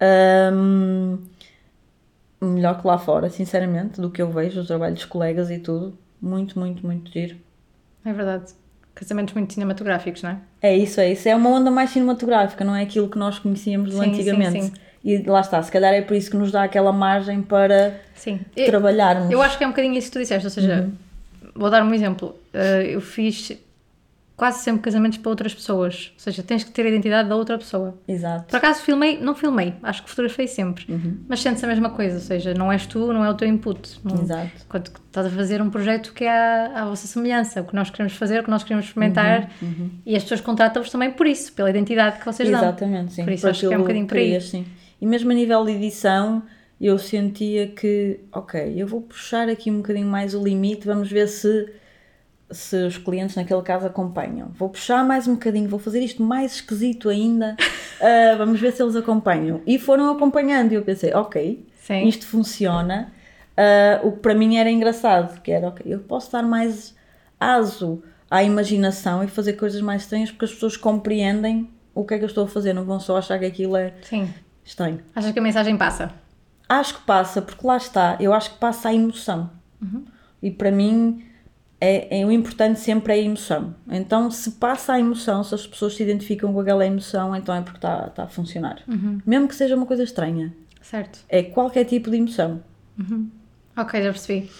[0.00, 1.18] Ahm,
[2.40, 5.96] melhor que lá fora, sinceramente, do que eu vejo, os trabalhos dos colegas e tudo.
[6.20, 7.36] Muito, muito, muito giro.
[8.04, 8.52] É verdade.
[8.94, 10.38] casamentos muito cinematográficos, não é?
[10.62, 11.28] É isso, é isso.
[11.28, 14.62] É uma onda mais cinematográfica, não é aquilo que nós conhecíamos Sim, antigamente.
[14.62, 14.83] sim, sim.
[15.04, 18.40] E lá está, se calhar é por isso que nos dá aquela margem para Sim.
[18.56, 19.30] Eu, trabalharmos.
[19.30, 20.88] eu acho que é um bocadinho isso que tu disseste, ou seja,
[21.54, 22.34] vou dar um exemplo.
[22.54, 23.52] Uh, eu fiz
[24.36, 27.56] quase sempre casamentos para outras pessoas, ou seja, tens que ter a identidade da outra
[27.56, 27.94] pessoa.
[28.08, 28.46] Exato.
[28.48, 31.18] Por acaso filmei, não filmei, acho que fotografei sempre, Uhum.
[31.28, 34.00] mas sente-se a mesma coisa, ou seja, não és tu, não é o teu input.
[34.02, 34.50] Não, Exato.
[34.68, 37.90] Quando estás a fazer um projeto que é à, à vossa semelhança, o que nós
[37.90, 41.52] queremos fazer, o que nós queremos experimentar, Uhum, e as pessoas contratam-vos também por isso,
[41.52, 42.58] pela identidade que vocês dão.
[42.58, 43.22] Exatamente, sim.
[43.22, 44.40] Por isso acho que é um bocadinho por aí.
[44.40, 44.64] sim.
[45.04, 46.44] E mesmo a nível de edição,
[46.80, 51.28] eu sentia que, ok, eu vou puxar aqui um bocadinho mais o limite, vamos ver
[51.28, 51.74] se,
[52.50, 54.48] se os clientes naquele caso acompanham.
[54.54, 57.54] Vou puxar mais um bocadinho, vou fazer isto mais esquisito ainda,
[58.00, 59.60] ah, vamos ver se eles acompanham.
[59.66, 62.08] E foram acompanhando e eu pensei, ok, Sim.
[62.08, 63.12] isto funciona.
[63.54, 66.96] Ah, o que para mim era engraçado, que era, ok, eu posso dar mais
[67.38, 72.18] aso à imaginação e fazer coisas mais estranhas porque as pessoas compreendem o que é
[72.18, 74.28] que eu estou a fazer, não vão só achar que aquilo é Sim.
[74.64, 75.00] Estranho.
[75.14, 76.12] Achas que a mensagem passa?
[76.68, 79.50] Acho que passa, porque lá está, eu acho que passa a emoção.
[79.80, 80.04] Uhum.
[80.42, 81.24] E para mim
[81.80, 83.74] é, é o importante sempre é a emoção.
[83.88, 87.60] Então, se passa a emoção, se as pessoas se identificam com aquela emoção, então é
[87.60, 88.78] porque está está a funcionar.
[88.88, 89.20] Uhum.
[89.26, 90.54] Mesmo que seja uma coisa estranha.
[90.80, 91.20] Certo.
[91.28, 92.62] É qualquer tipo de emoção.
[93.76, 94.50] Ok, já percebi.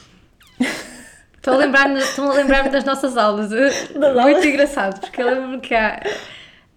[1.37, 2.01] Estou a lembrar-me
[2.35, 3.51] lembrar das nossas aulas.
[3.51, 4.45] Das Muito aulas?
[4.45, 6.03] engraçado, porque eu lembro que há,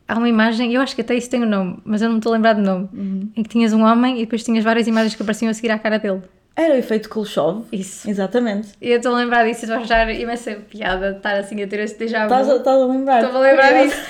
[0.07, 2.19] há uma imagem, eu acho que até isso tem um nome, mas eu não me
[2.19, 3.29] estou a lembrar do nome, Uhum.
[3.35, 5.77] em que tinhas um homem e depois tinhas várias imagens que apareciam a seguir à
[5.79, 6.21] cara dele.
[6.55, 7.65] Era o efeito Kuleshov.
[7.71, 8.09] Isso.
[8.09, 8.69] Exatamente.
[8.81, 11.61] E eu estou a lembrar disso e estou a achar imensa piada de estar assim
[11.61, 12.33] a ter esse déjà vu.
[12.33, 13.23] Estás a, lembrar?
[13.23, 13.89] Estou a lembrar Curioso.
[13.95, 14.01] disso.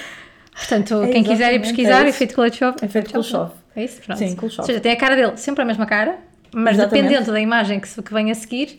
[0.56, 2.76] Portanto, É quem quiser ir exatamente, pesquisar, é efeito Kuleshov.
[2.82, 3.52] Efeito Kuleshov.
[3.76, 4.02] É isso?
[4.02, 4.18] Pronto.
[4.18, 4.62] Sim, Kuleshov.
[4.62, 6.16] Ou seja, tem a cara dele, sempre a mesma cara,
[6.54, 7.04] mas Exatamente.
[7.04, 8.78] dependendo da imagem que, que vem a seguir,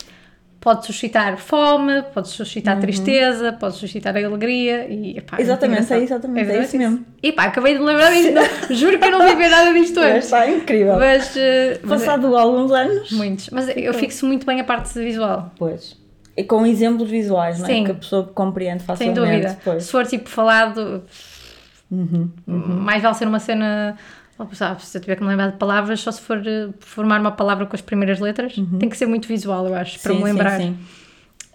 [0.61, 5.44] pode suscitar fome, pode suscitar tristeza, pode suscitar alegria e epá, é Uhum.
[5.47, 6.01] Exatamente, engraçado.
[6.01, 7.05] é exatamente, é isso mesmo.
[7.23, 8.42] E pá, acabei de lembrar disto, não,
[8.77, 10.25] juro que eu não vi ver nada disto Mas antes.
[10.25, 10.94] Está incrível.
[10.99, 13.12] Mas, mas é- Passado alguns anos.
[13.12, 13.51] muitos.
[13.51, 15.53] Mas eu fixo muito bem a parte visual.
[15.59, 15.97] Pois.
[16.37, 17.68] E com exemplos visuais, não é?
[17.68, 17.85] Sim.
[17.85, 19.21] Que a pessoa compreende Sem facilmente.
[19.21, 19.59] dúvida.
[19.64, 19.85] Pois.
[19.85, 21.03] Se for tipo falado,
[21.90, 23.97] Uhum, mais vale ser uma cena.
[24.81, 27.66] Se eu tiver que me lembrar de palavras, só se for eh, formar uma palavra
[27.66, 30.18] com as primeiras letras, tem que ser muito visual, eu acho, para Uhum.
[30.18, 30.61] Sim, me sim, lembrar.
[30.61, 30.79] sim.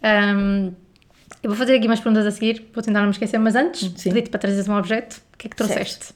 [0.03, 0.71] Ahm,
[1.41, 3.91] eu vou fazer aqui umas perguntas a seguir, vou tentar não me esquecer, mas antes,
[3.95, 4.09] Sim.
[4.09, 5.21] pedi-te para trazeres um objeto.
[5.33, 6.13] O que é que trouxeste?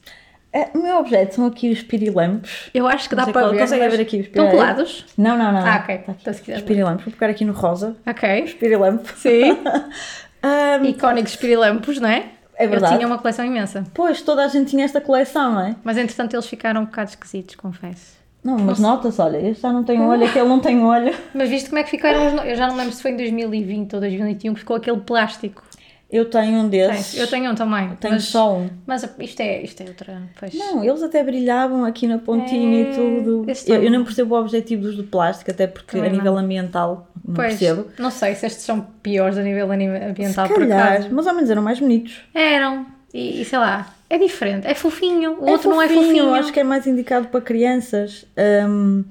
[0.53, 2.69] É, o meu objeto são aqui os pirilampos.
[2.73, 3.59] Eu acho que dá para ver.
[3.59, 4.75] consegue ver aqui os Estão pirilampos?
[5.01, 5.05] colados?
[5.17, 5.59] Não, não, não.
[5.65, 5.95] Ah, ok.
[5.95, 6.15] Aqui.
[6.21, 7.05] Então, Os pirilampos.
[7.05, 7.95] Vou pegar aqui no rosa.
[8.05, 8.43] Ok.
[8.43, 9.11] Os pirilampos.
[9.17, 9.57] Sim.
[10.41, 12.25] Ahm, Icónicos pirilampos, não é?
[12.57, 12.93] É verdade.
[12.93, 13.83] Eu tinha uma coleção imensa.
[13.93, 15.75] pois, toda a gente tinha esta coleção, não é?
[15.83, 18.17] Mas entretanto eles ficaram um bocado esquisitos, confesso.
[18.43, 21.13] Não, mas nota-se, olha, este já não tem olho, aquele não tem olho.
[21.33, 22.33] Mas viste como é que ficaram os.
[22.33, 25.63] no- Eu já não lembro se foi em 2020 ou 2021 que ficou aquele plástico.
[26.09, 27.11] Eu tenho um desses.
[27.11, 27.19] Tens?
[27.21, 27.89] Eu tenho um também.
[27.99, 28.69] Tenho mas, só um.
[28.85, 30.21] Mas isto é, isto é outra.
[30.39, 30.53] Pois.
[30.53, 33.45] Não, eles até brilhavam aqui na pontinha É, e tudo.
[33.67, 36.39] Eu, eu não percebo o objetivo dos do plástico, até porque Também a nível não.
[36.39, 37.87] ambiental não Pois, percebo.
[37.99, 41.49] não sei se estes são piores a nível ambiental Se por calhar, mas ao menos
[41.49, 42.21] eram mais bonitos.
[42.33, 42.85] Eram.
[43.13, 44.65] E, e sei lá, é diferente.
[44.65, 45.41] É fofinho.
[45.41, 46.33] O É outro não é fofinho.
[46.33, 48.25] Acho que é mais indicado para crianças.
[48.69, 49.03] Hum,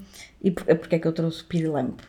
[0.43, 2.01] e por, porque é que eu trouxe o pirilampo?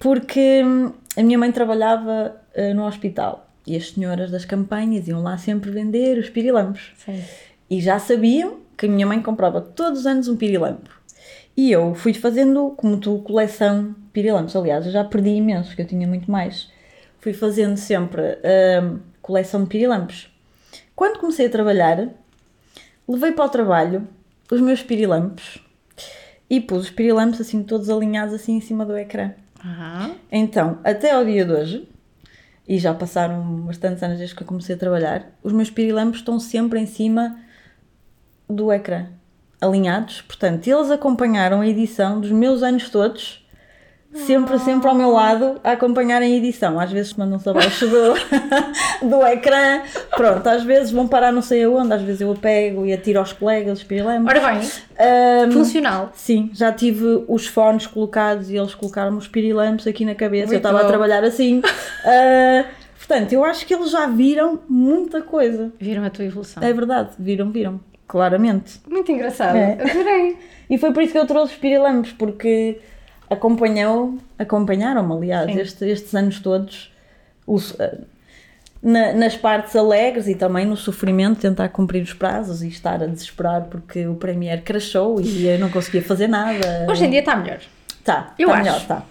[0.00, 5.22] Porque hum, a minha mãe trabalhava eh, no hospital e as senhoras das campanhas iam
[5.22, 6.92] lá sempre vender os pirilampos.
[6.96, 7.22] Sim.
[7.68, 10.90] E já sabiam que a minha mãe comprava todos os anos um pirilampo.
[11.56, 14.54] E eu fui fazendo, como tu, coleção de pirilampos.
[14.54, 16.70] Aliás, eu já perdi imensos, que eu tinha muito mais.
[17.18, 18.22] Fui fazendo sempre
[18.82, 20.30] hum, coleção de pirilampos.
[20.94, 22.08] Quando comecei a trabalhar,
[23.08, 24.06] levei para o trabalho
[24.50, 25.58] os meus pirilampos
[26.48, 29.32] e pus os pirilampos assim todos alinhados assim em cima do ecrã.
[29.58, 31.88] Ah, Então, até ao dia de hoje,
[32.68, 36.40] e já passaram bastantes anos desde que eu comecei a trabalhar, os meus pirilampos estão
[36.40, 37.38] sempre em cima
[38.48, 39.06] do ecrã,
[39.60, 40.20] alinhados.
[40.22, 43.45] Portanto, eles acompanharam a edição dos meus anos todos,
[44.24, 46.78] sempre, sempre ao meu lado, a acompanharem a edição.
[46.80, 48.14] Às vezes mandam-se abaixo do,
[49.08, 49.82] do ecrã,
[50.16, 53.18] pronto, às vezes vão parar não sei aonde, às vezes eu a pego e atiro
[53.18, 54.34] aos colegas os pirilampos.
[54.34, 54.60] ora bem,
[54.98, 56.10] Ahm, funcional.
[56.14, 60.44] Sim, já tive os fones colocados e eles colocaram os pirilampos aqui na cabeça.
[60.44, 61.62] eu Muito estava a trabalhar assim.
[62.08, 62.64] Ah,
[62.96, 65.72] portanto, eu acho que eles já viram muita coisa.
[65.78, 66.62] Viram a tua evolução.
[66.62, 67.80] É verdade, viram, viram.
[68.06, 68.80] Claramente.
[68.88, 69.56] Muito engraçado.
[69.56, 69.72] É.
[69.72, 70.36] Adorei.
[70.68, 72.78] E foi por isso que eu trouxe os pirilampos, porque
[73.30, 76.92] acompanhou, acompanharam-me, aliás, este- estes anos todos.
[77.46, 77.96] os- ah,
[78.82, 83.06] na- nas partes alegres e também no sofrimento, tentar cumprir os prazos e estar a
[83.06, 86.86] desesperar porque o Premier crashou e eu não conseguia fazer nada.
[86.88, 87.58] Hoje em dia está melhor.
[88.04, 88.64] Tá, Eu tá acho.
[88.64, 89.02] melhor, tá.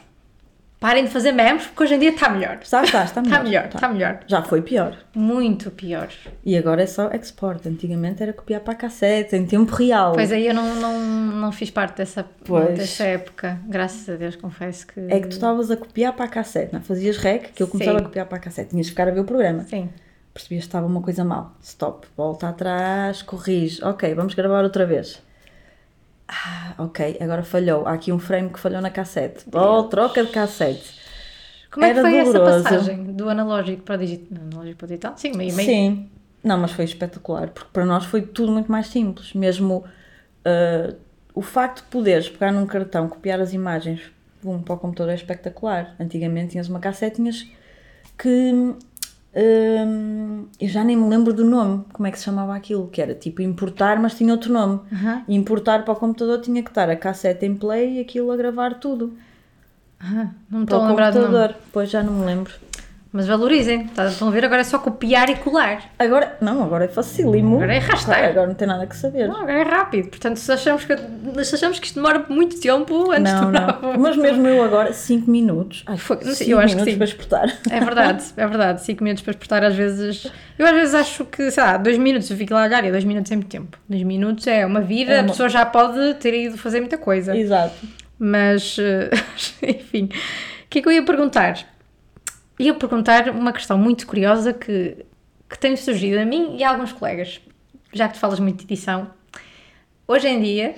[0.80, 2.60] Parem de fazer memes, porque hoje em dia está melhor.
[2.62, 3.36] Está, está, está melhor.
[3.36, 4.20] Está melhor, está melhor.
[4.28, 4.96] Já foi pior.
[5.16, 6.10] Muito pior.
[6.46, 7.66] E agora é só export.
[7.66, 10.14] Antigamente era copiar para a cassete, em tempo real.
[10.14, 12.78] Pois aí eu não, não, não fiz parte dessa, Pois.
[12.78, 13.58] dessa época.
[13.68, 15.00] Graças a Deus, confesso que.
[15.00, 16.84] É que tu estavas a copiar para a cassete, não é?
[16.84, 18.04] Fazias rec, que eu começava Sim.
[18.04, 18.70] a copiar para a cassete.
[18.72, 19.64] Tinhas de ficar a ver o programa.
[19.64, 19.90] Sim.
[20.34, 21.56] Percebias que estava uma coisa mal.
[21.64, 23.82] Stop, volta atrás, corrige.
[23.84, 25.24] Ok, vamos gravar outra vez.
[26.28, 27.88] Ah, ok, agora falhou.
[27.88, 29.46] Há aqui um frame que falhou na cassete.
[29.54, 31.00] Oh, troca de cassete.
[31.72, 32.38] Como é que Era foi doloroso.
[32.38, 34.38] essa passagem do analógico para digital?
[34.42, 35.14] Analógico para digital?
[35.18, 35.70] Sim, meio meio.
[35.70, 36.10] Sim.
[36.44, 39.34] Não, mas foi espetacular, porque para nós foi tudo muito mais simples.
[39.34, 39.84] Mesmo
[40.46, 40.94] ah,
[41.34, 44.02] o facto de poderes pegar num cartão, copiar as imagens
[44.64, 45.96] para o computador é espetacular.
[46.00, 47.46] Antigamente tinhas uma cassete, tinhas
[48.18, 48.74] que.
[49.36, 53.02] Hum, eu já nem me lembro do nome, como é que se chamava aquilo, que
[53.02, 54.80] era tipo importar, mas tinha outro nome.
[55.28, 58.76] Importar para o computador tinha que estar a cassete em play e aquilo a gravar
[58.76, 59.14] tudo.
[60.02, 61.28] Aham, Não me Para estou o a lembrar do nome.
[61.32, 61.56] computador.
[61.72, 62.54] Pois já não me lembro.
[63.16, 63.88] Mas valorizem.
[63.88, 64.44] Tá- Estão a ver?
[64.44, 65.84] Agora é só copiar e colar.
[65.98, 67.56] Agora, não, agora é facílimo.
[67.56, 68.26] Agora é arrastar.
[68.26, 69.30] Agora não tem nada que saber.
[69.30, 70.10] Não, agora é rápido.
[70.10, 70.94] Portanto, se achamos que,
[71.46, 73.98] se achamos que isto demora muito tempo antes Não, de não.
[74.00, 75.84] Mas mesmo eu agora, 5 minutos.
[75.88, 76.98] Ai, Foi- não sei, cinco eu acho que minutos sim.
[76.98, 77.58] para exportar.
[77.72, 78.82] É verdade, é verdade.
[78.84, 80.30] 5 minutos para exportar às vezes.
[80.60, 82.92] Eu às vezes acho que, sei lá, 2 minutos eu fico lá a olhar e
[82.92, 83.78] 2 minutos é muito tempo.
[83.88, 86.98] 2 minutos é uma vida, É a uma- pessoa já pode ter ido fazer muita
[86.98, 87.34] coisa.
[87.34, 87.76] Exato.
[88.20, 89.10] Mas, eh,
[89.64, 91.60] enfim, o que é que eu ia perguntar?
[92.60, 94.98] Ia perguntar uma questão muito curiosa que,
[95.50, 97.42] que tem surgido a mim e a alguns colegas,
[97.94, 99.08] já que tu falas muito de edição.
[100.08, 100.76] Hoje em dia,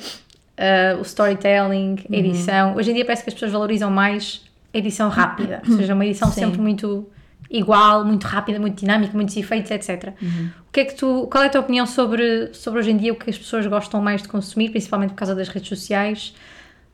[0.55, 2.15] eh, o storytelling, Uhum.
[2.15, 5.75] a edição, hoje em dia parece que as pessoas valorizam mais a edição rápida, ou
[5.77, 6.41] seja, uma edição Sim.
[6.41, 7.07] sempre muito
[7.49, 10.13] igual, muito rápida, muito dinâmica, muitos efeitos, etc.
[10.21, 10.49] Uhum.
[10.67, 13.13] O que é que tu, qual é a tua opinião sobre, sobre hoje em dia
[13.13, 16.33] o que as pessoas gostam mais de consumir, principalmente por causa das redes sociais?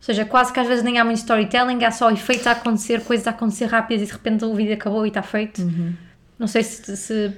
[0.04, 3.00] Ou seja, quase que às vezes nem há muito storytelling, há só efeitos a acontecer,
[3.06, 5.62] coisas a acontecer rápidas e de repente o vídeo acabou e está feito.
[5.62, 5.94] Uhum.
[6.38, 7.32] Não sei se, se-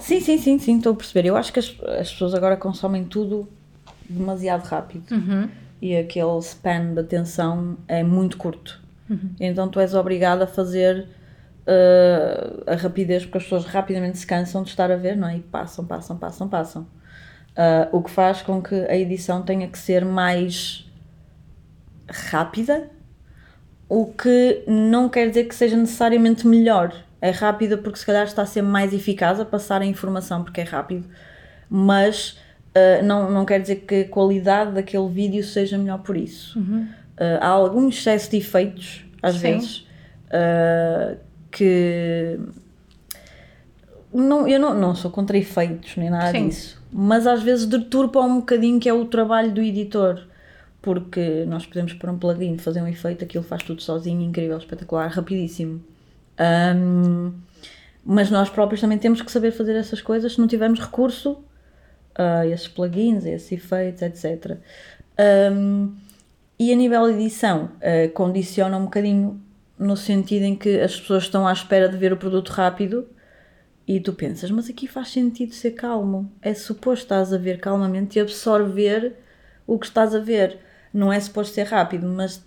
[0.00, 1.28] Sim, sim, sim, sim, estou a perceber.
[1.28, 1.66] Eu acho que as,
[2.00, 3.46] as pessoas agora consomem tudo
[4.08, 5.04] demasiado rápido.
[5.12, 5.50] Uhum.
[5.82, 8.80] E aquele span de atenção é muito curto.
[9.10, 9.32] Uhum.
[9.38, 11.06] Então tu és obrigado a fazer
[11.66, 15.36] uh, a rapidez, porque as pessoas rapidamente se cansam de estar a ver, não é?
[15.36, 16.82] E passam, passam, passam, passam.
[17.52, 20.85] Uh, o que faz com que a edição tenha que ser mais
[22.08, 22.90] rápida,
[23.88, 26.92] o que não quer dizer que seja necessariamente melhor.
[27.20, 30.60] É rápida porque se calhar está a ser mais eficaz a passar a informação porque
[30.60, 31.08] é rápido,
[31.68, 32.38] mas
[32.76, 36.58] uh, não, não quer dizer que a qualidade daquele vídeo seja melhor por isso.
[36.58, 36.84] Uh,
[37.40, 39.40] há algum excesso de efeitos, às Sim.
[39.40, 39.78] vezes,
[40.28, 41.16] uh,
[41.50, 42.38] que
[44.12, 46.48] não, eu não, não sou contra efeitos nem nada Sim.
[46.48, 50.26] disso, mas às vezes deturpa um bocadinho que é o trabalho do editor,
[50.86, 55.08] porque nós podemos pôr um plugin, fazer um efeito, aquilo faz tudo sozinho, incrível, espetacular,
[55.08, 55.82] rapidíssimo.
[56.38, 57.32] Ahm,
[58.04, 61.42] mas nós próprios também temos que saber fazer essas coisas se não tivermos recurso
[62.14, 64.58] a esses plugins, a esses efeitos, etc.
[65.18, 65.88] Ahm,
[66.56, 69.42] e a nível de edição, eh, condiciona um bocadinho
[69.76, 73.08] no sentido em que as pessoas estão à espera de ver o produto rápido
[73.88, 76.30] e tu pensas, mas aqui faz sentido ser calmo.
[76.40, 79.14] É suposto estás a ver calmamente e absorver
[79.66, 80.60] o que estás a ver.
[80.96, 82.42] Não é suposto ser rápido, mas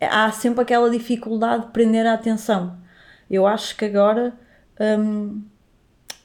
[0.00, 2.78] há sempre aquela dificuldade de prender a atenção.
[3.30, 4.32] Eu acho que agora
[4.98, 5.42] hum,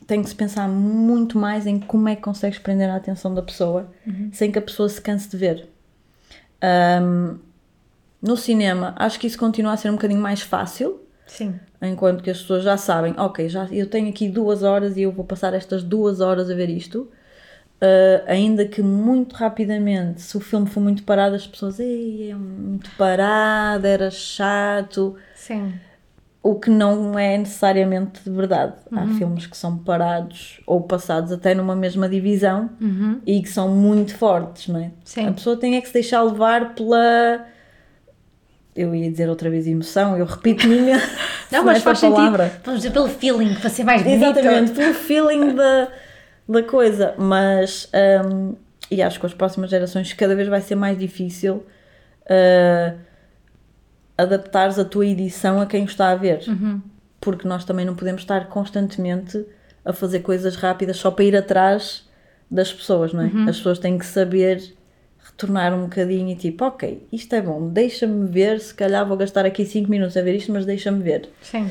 [0.08, 3.42] tem que se pensar muito mais em como é que consegues prender a atenção da
[3.42, 3.92] pessoa
[4.32, 5.70] sem que a pessoa se canse de ver.
[7.04, 7.38] Hum,
[8.22, 11.60] no cinema, acho que isso continua a ser um bocadinho mais fácil, Sim.
[11.82, 15.12] enquanto que as pessoas já sabem, ok, já, eu tenho aqui duas horas e eu
[15.12, 17.12] vou passar estas duas horas a ver isto.
[17.80, 22.34] Uh, ainda que muito rapidamente, se o filme for muito parado, as pessoas, ei, é
[22.34, 25.74] muito parado, era chato, Sim.
[26.42, 28.74] o que não é necessariamente de verdade.
[28.92, 29.18] Há Uhum.
[29.20, 33.22] filmes que são parados ou passados até numa mesma divisão Uhum.
[33.24, 34.90] e que são muito fortes, não é?
[35.06, 35.28] Sim.
[35.28, 37.46] A pessoa tem é que se deixar levar pela.
[38.76, 40.98] Eu ia dizer outra vez emoção, eu repito minha.
[41.52, 42.46] Não, mas faz palavra.
[42.50, 42.62] sentido.
[42.66, 44.24] Vamos dizer pelo feeling, para ser mais bonito.
[44.24, 45.88] Exatamente, pelo feeling da,
[46.48, 47.14] da coisa.
[47.18, 47.90] Mas,
[48.26, 48.56] hum,
[48.90, 51.66] e acho que com as próximas gerações cada vez vai ser mais difícil
[52.24, 52.98] uh,
[54.18, 56.44] adaptares a tua edição a quem o está a ver.
[56.48, 56.82] Uhum.
[57.20, 59.46] Porque nós também não podemos estar constantemente
[59.84, 62.06] a fazer coisas rápidas só para ir atrás
[62.50, 63.28] das pessoas, não é?
[63.28, 63.50] Uhum.
[63.50, 64.62] As pessoas têm que saber
[65.28, 69.46] retornar um bocadinho e tipo, ok, isto é bom, deixa-me ver, se calhar vou gastar
[69.46, 71.70] aqui 5 minutos a ver isto, mas deixa-me ver Sim.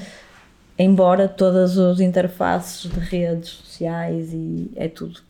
[0.78, 5.20] Embora todas as interfaces de redes sociais e é tudo.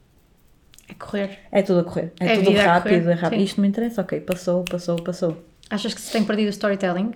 [0.89, 1.39] É correr.
[1.51, 2.13] É tudo a correr.
[2.21, 3.39] É, É tudo rápido, é rápido.
[3.39, 3.45] sim.
[3.45, 5.45] Isto me interessa, ok, passou, passou, passou.
[5.69, 7.13] Achas que se tem perdido o storytelling?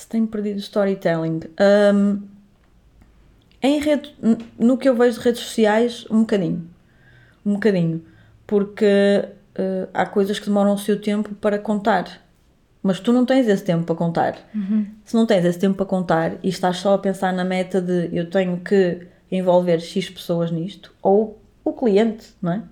[0.00, 1.40] se tenho perdido storytelling.
[1.94, 2.22] Um,
[3.62, 4.16] em rede,
[4.58, 6.66] no que eu vejo de redes sociais, um bocadinho.
[7.44, 8.02] Um bocadinho.
[8.46, 9.28] Porque
[9.58, 12.22] uh, há coisas que demoram o seu tempo para contar.
[12.82, 14.38] Mas tu não tens esse tempo para contar.
[14.54, 14.86] Uhum.
[15.04, 18.08] Se não tens esse tempo para contar e estás só a pensar na meta de
[18.12, 22.62] eu tenho que envolver X pessoas nisto, ou o cliente, não é?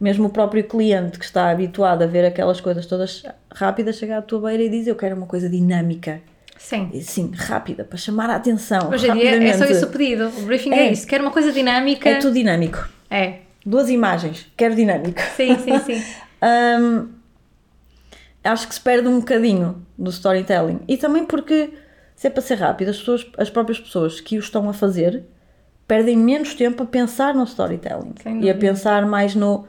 [0.00, 4.22] Mesmo o próprio cliente que está habituado a ver aquelas coisas todas rápidas, chega à
[4.22, 6.20] tua beira e diz eu quero uma coisa dinâmica.
[6.56, 6.90] Sim.
[7.00, 8.90] Sim, rápida, para chamar a atenção.
[8.90, 10.28] Hoje em dia é só isso o pedido.
[10.28, 11.06] O briefing é, é isso.
[11.06, 12.08] Quero uma coisa dinâmica.
[12.08, 12.88] É tudo dinâmico.
[13.10, 13.40] É.
[13.64, 14.46] Duas imagens.
[14.56, 15.20] Quero dinâmico.
[15.36, 16.02] Sim, sim, sim.
[16.80, 17.08] um,
[18.48, 20.80] acho que se perde um bocadinho do storytelling.
[20.88, 21.74] E também porque,
[22.16, 25.24] se é para ser rápido, as, pessoas, as próprias pessoas que o estão a fazer
[25.86, 29.66] perdem menos tempo a pensar no storytelling e a pensar mais no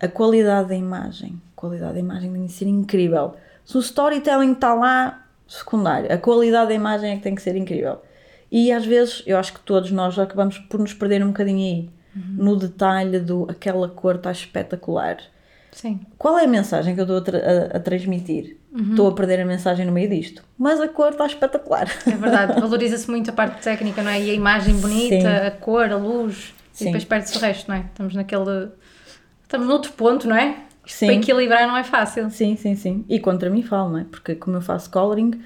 [0.00, 1.40] a qualidade da imagem.
[1.52, 3.34] A qualidade da imagem tem que ser incrível.
[3.64, 6.12] Se o storytelling está lá, secundário.
[6.12, 8.00] A qualidade da imagem é que tem que ser incrível.
[8.52, 11.90] E às vezes, eu acho que todos nós acabamos por nos perder um bocadinho aí.
[12.14, 12.44] Uhum.
[12.44, 15.18] No detalhe do aquela cor está espetacular.
[15.80, 16.00] Sim.
[16.18, 18.56] Qual é a mensagem que eu estou a, a transmitir?
[18.72, 18.90] Uhum.
[18.90, 20.42] Estou a perder a mensagem no meio disto.
[20.58, 21.88] Mas a cor está espetacular.
[22.04, 24.20] É verdade, valoriza-se muito a parte técnica, não é?
[24.20, 25.46] E a imagem bonita, Sim.
[25.46, 26.52] a cor, a luz.
[26.72, 26.82] Sim.
[26.82, 27.80] E depois perde-se o resto, não é?
[27.82, 28.70] Estamos naquele.
[29.44, 30.56] Estamos noutro ponto, não é?
[30.84, 31.06] Sim.
[31.06, 32.28] Para equilibrar não é fácil.
[32.28, 33.04] Sim, sim, sim.
[33.08, 34.04] E contra mim falo, não é?
[34.10, 35.40] Porque como eu faço coloring,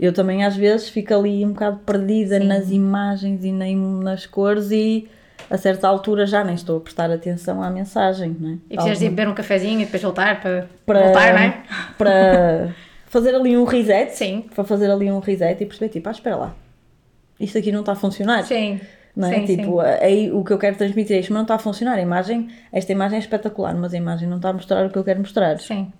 [0.00, 2.46] eu também às vezes fico ali um bocado perdida sim.
[2.46, 5.08] nas imagens e nem nas cores e
[5.50, 8.58] a certa altura já nem estou a prestar atenção à mensagem, não é?
[8.70, 11.62] E precisas de beber um cafezinho e depois voltar para, para voltar, não é?
[11.96, 12.74] Para
[13.06, 14.16] fazer ali um reset.
[14.16, 14.44] Sim.
[14.54, 16.54] Para fazer ali um reset e perceber, tipo, ah, espera lá,
[17.38, 18.44] isto aqui não está a funcionar.
[18.44, 18.80] Sim.
[19.14, 19.34] Não é?
[19.34, 19.88] Sim, tipo, sim.
[20.00, 21.94] aí o que eu quero transmitir é isto, mas não está a funcionar.
[21.94, 24.98] A imagem, esta imagem é espetacular, mas a imagem não está a mostrar o que
[24.98, 25.58] eu quero mostrar.
[25.58, 25.90] Sim.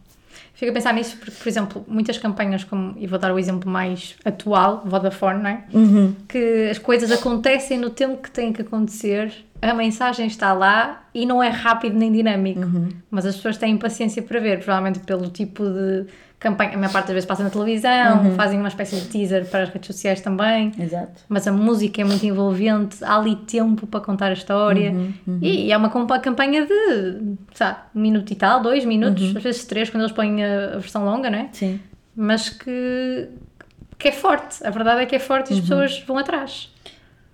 [0.57, 3.71] Fico a pensar nisso porque, por exemplo, muitas campanhas, como, e vou dar o exemplo
[3.71, 5.65] mais atual, Vodafone, não é?
[5.71, 6.15] Uhum.
[6.27, 11.27] Que as coisas acontecem no tempo que têm que acontecer, a mensagem está lá e
[11.27, 12.61] não é rápido nem dinâmico.
[12.61, 12.89] Uhum.
[13.11, 16.07] Mas as pessoas têm paciência para ver, provavelmente pelo tipo de
[16.39, 18.35] campanha, a maior parte das vezes passa na televisão, uhum.
[18.35, 20.73] fazem uma espécie de teaser para as redes sociais também.
[20.79, 21.23] Exato.
[21.29, 24.93] Mas a música é muito envolvente, há ali tempo para contar a história.
[24.93, 25.39] Uhum, uhum.
[25.41, 29.37] E, é uma campanha de, sabe, um minuto e tal, dois minutos, uhum.
[29.37, 31.49] às vezes três, quando eles põem a, a, versão longa, não é?
[31.53, 31.81] Sim.
[32.15, 33.29] Mas que,
[33.99, 35.63] que é forte, a verdade é que é forte e as uhum.
[35.63, 36.71] pessoas vão atrás.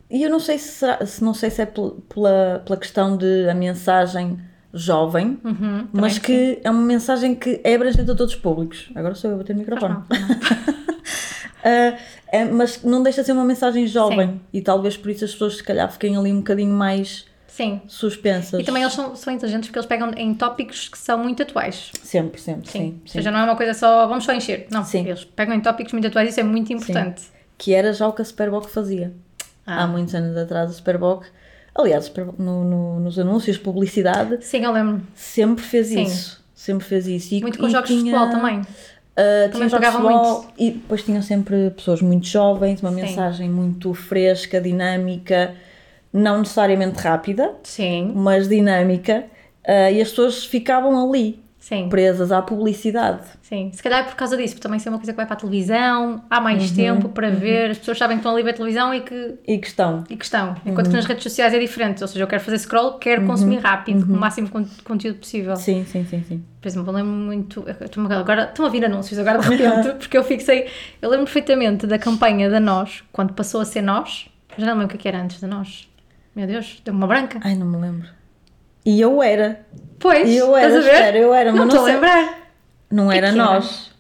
[0.08, 3.48] E eu não sei se, será, se não sei se é pela, pela questão de
[3.48, 4.38] a mensagem
[4.72, 6.60] jovem, uhum, mas que sim.
[6.64, 8.90] é uma mensagem que é abrangente a todos os públicos.
[8.94, 9.94] Agora sou eu a bater o microfone.
[9.94, 11.92] Não, não.
[11.94, 14.40] uh, é, mas não deixa de ser uma mensagem jovem sim.
[14.52, 17.82] e talvez por isso as pessoas se calhar fiquem ali um bocadinho mais sim.
[17.86, 18.60] suspensas.
[18.60, 21.92] E também eles são, são inteligentes porque eles pegam em tópicos que são muito atuais.
[22.02, 22.78] Sempre, sempre, sim.
[22.78, 23.00] sim.
[23.02, 24.66] Ou seja, não é uma coisa só, vamos só encher.
[24.70, 25.06] Não, sim.
[25.06, 27.24] eles pegam em tópicos muito atuais isso é muito importante.
[27.58, 29.12] Que era já o que a Superboc fazia.
[29.66, 29.84] Ah.
[29.84, 31.26] Há muitos anos atrás a Superboc
[31.74, 34.44] Aliás, no, no, nos anúncios, publicidade.
[34.44, 35.02] Sim, eu lembro.
[35.14, 36.02] Sempre fez Sim.
[36.02, 36.42] isso.
[36.54, 37.34] Sempre fez isso.
[37.34, 38.60] E, muito com jogos tinha, de futebol também.
[38.60, 40.48] Uh, também jogava muito.
[40.58, 42.96] E depois tinham sempre pessoas muito jovens, uma Sim.
[42.96, 45.54] mensagem muito fresca, dinâmica,
[46.12, 48.12] não necessariamente rápida, Sim.
[48.14, 49.24] mas dinâmica.
[49.66, 51.41] Uh, e as pessoas ficavam ali.
[51.62, 51.88] Sim.
[51.88, 53.22] presas à publicidade.
[53.40, 55.24] Sim, se calhar é por causa disso, porque também isso é uma coisa que vai
[55.24, 57.36] para a televisão, há mais uhum, tempo para uhum.
[57.36, 59.34] ver, as pessoas sabem que estão ali a ver televisão e que.
[59.46, 60.02] E que estão.
[60.10, 60.56] E que estão.
[60.66, 60.90] Enquanto uhum.
[60.90, 63.58] que nas redes sociais é diferente, ou seja, eu quero fazer scroll, quero uhum, consumir
[63.58, 64.18] rápido, o uhum.
[64.18, 65.54] máximo de conteúdo possível.
[65.54, 66.24] Sim, sim, sim.
[66.26, 66.44] sim.
[66.60, 67.64] Por exemplo, eu lembro muito.
[68.10, 70.66] Agora estão a vir anúncios agora de repente, porque eu fixei.
[71.00, 74.28] Eu lembro perfeitamente da campanha da Nós, quando passou a ser Nós.
[74.58, 75.88] Já não lembro o que é era antes da Nós.
[76.34, 77.38] Meu Deus, deu uma branca.
[77.44, 78.08] Ai, não me lembro.
[78.84, 79.64] E eu era.
[79.98, 82.38] Pois, e eu era, espera, eu era, não estou a lembrar.
[82.90, 83.92] Não era que nós.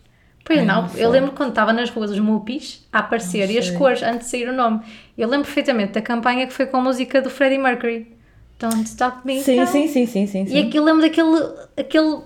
[0.44, 3.58] Pois Ai, não, não eu lembro quando estava nas ruas os Muppies a aparecer e
[3.58, 4.80] as cores antes de sair o nome.
[5.16, 8.12] Eu lembro perfeitamente da campanha que foi com a música do Freddie Mercury.
[8.58, 10.54] Don't Stop Me Sim, sim, sim, sim, sim, sim.
[10.54, 11.36] E eu lembro daquele,
[11.76, 12.18] aquele,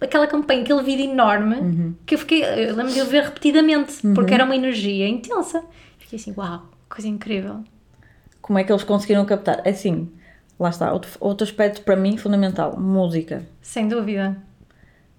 [0.00, 1.94] aquela campanha, aquele vídeo enorme uhum.
[2.06, 4.14] que eu fiquei, eu lembro de eu ver repetidamente, uhum.
[4.14, 5.62] porque era uma energia intensa.
[5.98, 7.62] Fiquei assim, uau, coisa incrível.
[8.40, 9.60] Como é que eles conseguiram captar?
[9.64, 10.10] É assim,
[10.62, 13.42] lá está, outro, outro aspecto para mim fundamental, música.
[13.60, 14.36] Sem dúvida.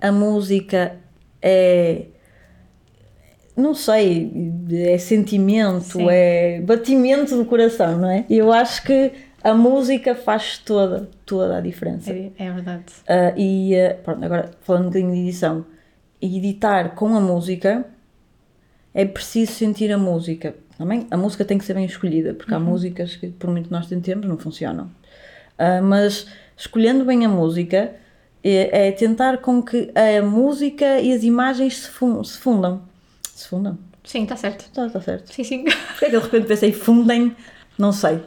[0.01, 0.95] A música
[1.41, 2.05] é
[3.55, 4.31] não sei,
[4.71, 6.07] é sentimento, Sim.
[6.09, 8.25] é batimento do coração, não é?
[8.27, 9.11] Eu acho que
[9.43, 12.11] a música faz toda, toda a diferença.
[12.11, 12.85] É, é verdade.
[13.01, 15.65] Uh, e uh, pronto, agora falando um bocadinho de edição,
[16.21, 17.85] editar com a música
[18.93, 20.55] é preciso sentir a música.
[20.77, 22.57] Também a música tem que ser bem escolhida, porque uhum.
[22.57, 24.89] há músicas que, por muito que nós tentemos, não funcionam.
[25.59, 26.27] Uh, mas
[26.57, 27.93] escolhendo bem a música
[28.43, 32.81] é, é, tentar com que a música e as imagens se, fun se fundam.
[33.33, 33.77] Se fundam?
[34.03, 34.61] Sim, está certo.
[34.65, 35.33] Está tá certo.
[35.33, 35.63] Sim, sim.
[35.63, 37.35] Porquê é que de repente pensei fundem?
[37.77, 38.19] Não sei.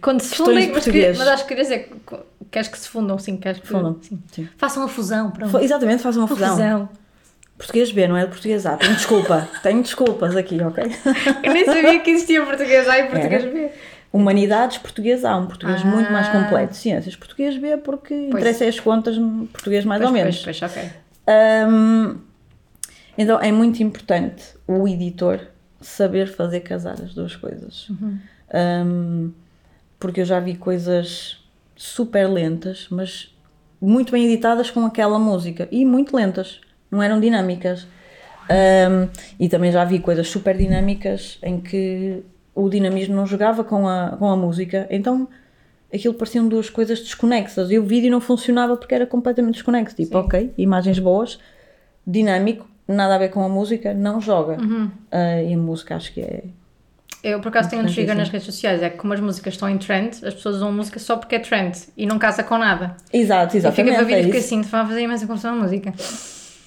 [0.00, 1.18] Quando se Questões fundem, português.
[1.18, 2.16] mas acho que queria dizer que
[2.50, 3.98] queres que se fundam, sim, queres que Fundam.
[4.02, 4.20] Sim.
[4.32, 4.48] Sim.
[4.56, 5.58] Façam a fusão, pronto.
[5.58, 6.50] Exatamente, faz uma Uma fusão.
[6.50, 6.88] fusão.
[7.56, 8.76] Português B, não é português A.
[8.76, 9.48] Tenho desculpa.
[9.62, 10.82] Tenho desculpas aqui, ok?
[11.44, 13.52] Eu nem sabia que existia português A e português Era.
[13.52, 13.70] B.
[14.12, 15.86] Humanidades, português A, um português Ah.
[15.86, 16.76] muito mais completo.
[16.76, 19.16] Ciências, português B, porque interessa é as contas,
[19.52, 20.38] português mais Pois, ou menos.
[20.44, 20.90] Pois, pois, ok.
[21.68, 22.18] Hum,
[23.16, 25.40] então é muito importante o editor
[25.80, 27.88] saber fazer casar as duas coisas.
[28.54, 29.32] Hum,
[29.98, 31.38] porque eu já vi coisas
[31.76, 33.34] super lentas, mas
[33.80, 36.60] muito bem editadas com aquela música e muito lentas,
[36.90, 37.86] não eram dinâmicas.
[38.50, 39.08] Hum,
[39.40, 42.22] e também já vi coisas super dinâmicas em que
[42.54, 45.28] o dinamismo não jogava com a, com a música, então
[45.92, 49.94] aquilo pareciam duas coisas desconexas e o vídeo não funcionava porque era completamente desconexo.
[49.96, 50.24] Tipo, Sim.
[50.26, 51.38] ok, imagens boas,
[52.06, 54.60] dinâmico, nada a ver com a música, não joga.
[54.60, 54.90] Uhum.
[55.10, 56.44] Ah, e a música acho que é.
[57.22, 58.82] Eu, por acaso, tenho um trigger nas redes sociais.
[58.82, 61.38] É que como as músicas estão em trend, as pessoas usam música só porque é
[61.38, 62.96] trend e não casa com nada.
[63.12, 63.96] Exato, Eu fico a exatamente.
[63.98, 64.46] ver vídeo e é isso.
[64.46, 65.92] assim, te vai fazer imensa confusão a música.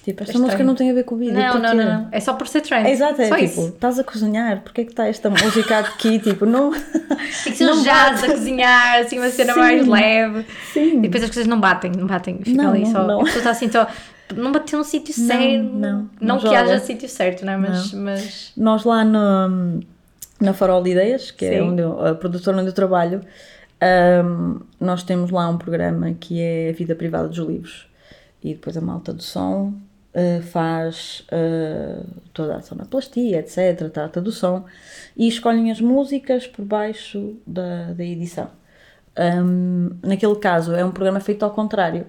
[0.06, 0.44] Tipo, esta estranho.
[0.44, 1.34] música não tem a ver com o vídeo.
[1.34, 2.08] Não, não, não, não.
[2.12, 2.86] É só por ser trend.
[2.86, 3.68] É exato, é só tipo, isso.
[3.70, 6.20] estás a cozinhar, porque é que está esta música aqui?
[6.22, 6.70] Tipo, não.
[6.70, 8.30] Tem que ser um jazz bate.
[8.30, 9.58] a cozinhar, assim, uma cena Sim.
[9.58, 10.46] mais leve.
[10.72, 10.98] Sim.
[10.98, 12.38] E depois as coisas não batem, não batem.
[12.40, 13.04] Fica Não, ali não, só.
[13.04, 13.20] não.
[13.20, 13.88] A pessoa está assim, só.
[14.36, 15.64] Não bateu no sítio Não, certo.
[15.64, 17.56] não, Não, não que haja sítio certo, não é?
[17.56, 17.92] Mas.
[17.92, 18.52] mas...
[18.56, 19.80] Nós lá no,
[20.40, 21.62] na Farol de Ideias, que é Sim.
[21.62, 23.22] onde eu, a produtora onde eu trabalho,
[23.80, 27.88] ahm, nós temos lá um programa que é a vida privada dos livros.
[28.44, 29.74] E depois a malta do som
[30.16, 32.02] ah, faz ah,
[32.32, 34.64] toda a sonoplastia, etc., trata do som,
[35.14, 38.48] e escolhem as músicas por baixo da, da edição.
[39.14, 42.06] Ahm, naquele caso, é um programa feito ao contrário.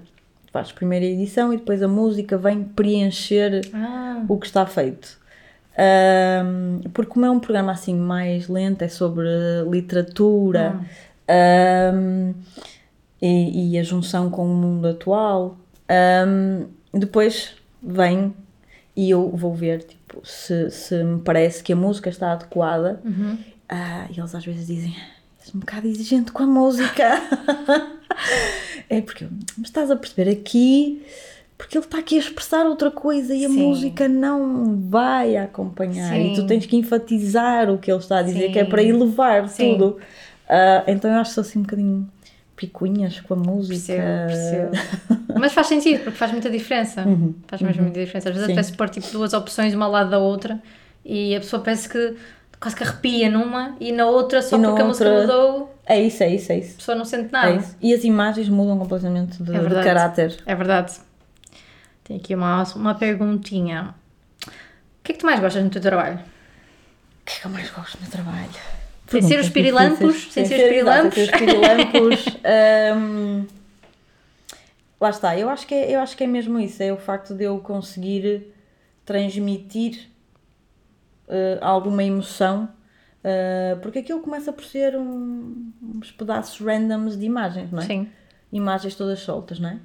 [0.54, 5.18] Faz primeiro a edição e depois a música vem preencher Ah, o que está feito.
[5.78, 9.28] Ahm, porque como é um programa assim mais lento, é sobre
[9.70, 10.80] literatura
[11.28, 12.34] ahm,
[13.22, 15.58] e, e a junção com o mundo atual,
[16.94, 18.34] depois vem
[18.96, 23.02] e eu vou ver tipo, se, se me parece que a música está adequada.
[23.70, 24.96] Ah, e eles às vezes dizem,
[25.40, 27.22] és um bocado exigente com a música.
[28.90, 31.06] é porque, mas estás a perceber aqui,
[31.58, 33.68] porque ele está aqui a expressar outra coisa e a Sim.
[33.68, 36.20] música não vai acompanhar.
[36.20, 36.48] E tu Sim.
[36.48, 38.52] tens que enfatizar o que ele está a dizer, Sim.
[38.52, 39.74] que é para elevar Sim.
[39.74, 39.98] tudo.
[40.50, 42.10] Ah, então eu acho que sou assim um bocadinho
[42.58, 43.94] picuinhas com a música.
[44.28, 45.24] percebo, percebo.
[45.40, 47.06] Mas faz sentido, porque faz muita diferença.
[47.48, 48.28] Faz mesmo muita diferença.
[48.30, 50.60] Às vezes apetece pôr tipo duas opções, uma ao lado da outra,
[51.06, 52.16] e a pessoa parece que
[52.60, 56.02] quase que arrepia numa e na outra, só na porque a música outra- mudou, É
[56.02, 56.76] isso, é isso, é a isso.
[56.78, 57.52] pessoa não sente É nada.
[57.54, 57.76] isso.
[57.80, 60.36] E as imagens mudam completamente de, É de caráter.
[60.46, 60.94] É verdade.
[62.04, 63.94] Tenho aqui uma, uma perguntinha.
[64.48, 64.50] O
[65.04, 66.16] que é que tu mais gostas no teu trabalho?
[66.18, 68.50] O que é que eu mais gosto no meu trabalho?
[69.08, 72.38] Sem ser os pirilampos, sem ser os pirilampos.
[72.98, 73.46] Hum,
[75.00, 77.34] lá está, eu acho, que é, eu acho que é mesmo isso, é o facto
[77.34, 78.54] de eu conseguir
[79.06, 80.10] transmitir
[81.30, 82.70] eh, alguma emoção,
[83.24, 87.86] eh, porque aquilo começa por ser um- uns pedaços randoms de imagens, não é?
[87.86, 88.10] Sim.
[88.52, 89.80] Imagens todas soltas, não é?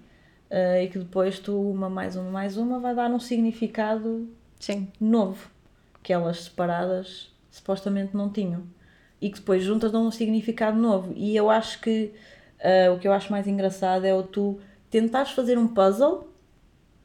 [0.50, 4.28] Eh, e que depois tu, uma mais uma mais uma, vai dar um significado
[4.60, 4.88] Sim.
[5.00, 5.50] novo
[6.02, 8.62] que elas separadas supostamente não tinham
[9.22, 11.12] e que depois juntas dão um significado novo.
[11.14, 12.12] E eu acho que
[12.62, 14.58] ah, o que eu acho mais engraçado é o tu
[14.90, 16.28] tentares fazer um puzzle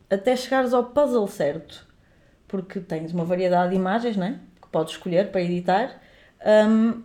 [0.09, 1.88] até chegares ao puzzle certo.
[2.47, 4.39] Porque tens uma variedade de imagens né?
[4.61, 6.01] que podes escolher para editar.
[6.68, 7.03] Hum,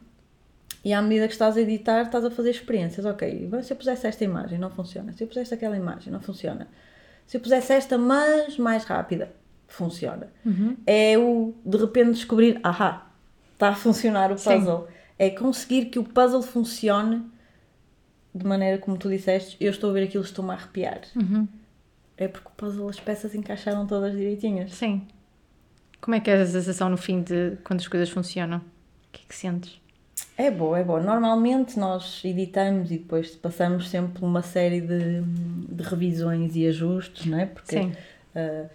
[0.84, 3.04] e à medida que estás a editar estás a fazer experiências.
[3.04, 5.12] Ok, se eu pusesse esta imagem não funciona.
[5.12, 6.68] Se eu pusesse aquela imagem não funciona.
[7.26, 9.30] Se eu pusesse esta mas mais rápida
[9.68, 10.32] funciona.
[10.86, 13.10] É o de repente descobrir, ahá,
[13.52, 14.50] está a funcionar o Sim.
[15.22, 17.22] É conseguir que o puzzle funcione
[18.34, 21.02] de maneira como tu disseste, eu estou a ver aquilo, estou-me a arrepiar.
[21.14, 21.46] Uhum.
[22.16, 24.72] É porque o puzzle, as peças encaixaram todas direitinhas.
[24.72, 25.06] Sim.
[26.00, 28.58] Como é que é a sensação no fim de quando as coisas funcionam?
[28.58, 28.62] O
[29.12, 29.80] que é que sentes?
[30.36, 31.00] É bom, é bom.
[31.00, 37.26] Normalmente nós editamos e depois passamos sempre por uma série de, de revisões e ajustes,
[37.26, 37.46] não é?
[37.46, 37.92] Porque Sim.
[38.34, 38.66] ah,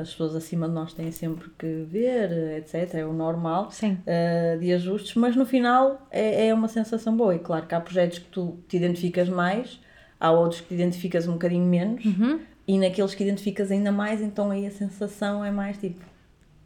[0.00, 2.94] as pessoas acima de nós têm sempre que ver, etc.
[2.96, 3.70] É o normal.
[4.06, 7.34] Uh, de ajustes, mas no final é, é uma sensação boa.
[7.34, 9.80] E claro que há projetos que tu te identificas mais,
[10.20, 12.40] há outros que te identificas um bocadinho menos, Uhum.
[12.68, 16.00] e naqueles que identificas ainda mais, então aí a sensação é mais tipo: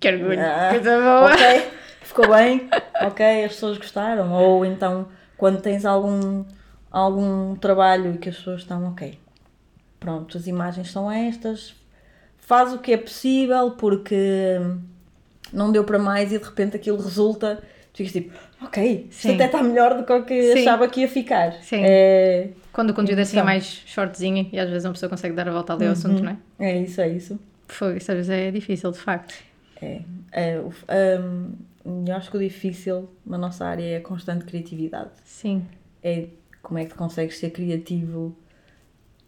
[0.00, 0.40] Que orgulho.
[0.40, 1.32] ah, Coisa boa.
[1.32, 1.70] ok,
[2.02, 2.68] ficou bem,
[3.02, 4.32] ok, as pessoas gostaram.
[4.32, 5.06] Ou então
[5.38, 6.44] quando tens algum,
[6.90, 9.18] algum trabalho e que as pessoas estão, ok,
[10.00, 11.74] pronto, as imagens são estas,
[12.46, 14.60] faz o que é possível porque
[15.52, 17.56] não deu para mais e de repente aquilo resulta,
[17.92, 18.32] tu ficas tipo,
[18.62, 19.34] ok, isto Sim.
[19.34, 20.60] até está melhor do que o que Sim.
[20.60, 21.54] achava que ia ficar.
[21.54, 21.80] Sim.
[21.82, 25.34] É, Quando o conteúdo é assim é mais shortzinho e às vezes uma pessoa consegue
[25.34, 26.38] dar a volta ali ao assunto, não é?
[26.68, 27.38] é isso, é isso.
[27.66, 29.34] Foi, isso às vezes é difícil, de facto.
[29.82, 30.60] É, é,
[31.18, 31.50] hum,
[32.06, 35.10] eu acho que o difícil na nossa área é a constante criatividade.
[35.24, 35.64] Sim,
[36.00, 36.26] É
[36.62, 38.36] como é que tu consegues ser criativo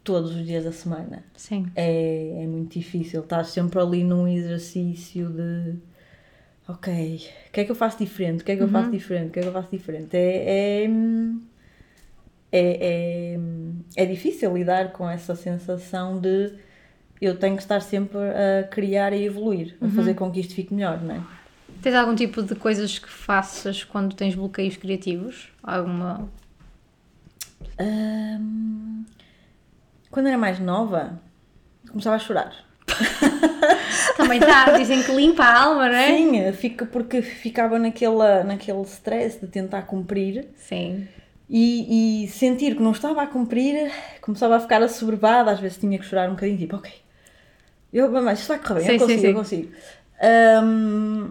[0.09, 1.23] todos os dias da semana.
[1.37, 1.67] sim.
[1.77, 3.21] É, é muito difícil.
[3.21, 5.77] Estás sempre ali num exercício de
[6.67, 8.41] ok, o que é que eu faço diferente?
[8.41, 9.29] O que é que eu faço diferente?
[9.29, 10.17] O que é que eu faço diferente?
[10.17, 10.91] É, é,
[12.51, 13.39] é, é,
[13.97, 16.55] é difícil lidar com essa sensação de
[17.21, 20.73] eu tenho que estar sempre a criar e evoluir, a fazer com que isto fique
[20.73, 21.21] melhor, não é?
[21.83, 25.51] Tens algum tipo de coisas que faças quando tens bloqueios criativos?
[25.63, 26.31] Alguma.
[30.11, 31.21] Quando era mais nova,
[31.89, 32.55] começava a chorar.
[34.17, 36.17] Também tá, dizem que limpa a alma, não é?
[36.17, 41.07] Sim, fica, porque ficava naquela, naquele stress de tentar cumprir Sim.
[41.49, 45.99] e, e sentir que não estava a cumprir, começava a ficar assoberbada, às vezes tinha
[45.99, 46.91] que chorar um bocadinho, tipo, ok,
[47.93, 49.27] eu, mas isto vai correr bem, Sim, eu sim, consigo, sim.
[49.29, 49.73] eu consigo.
[50.65, 51.31] Hum,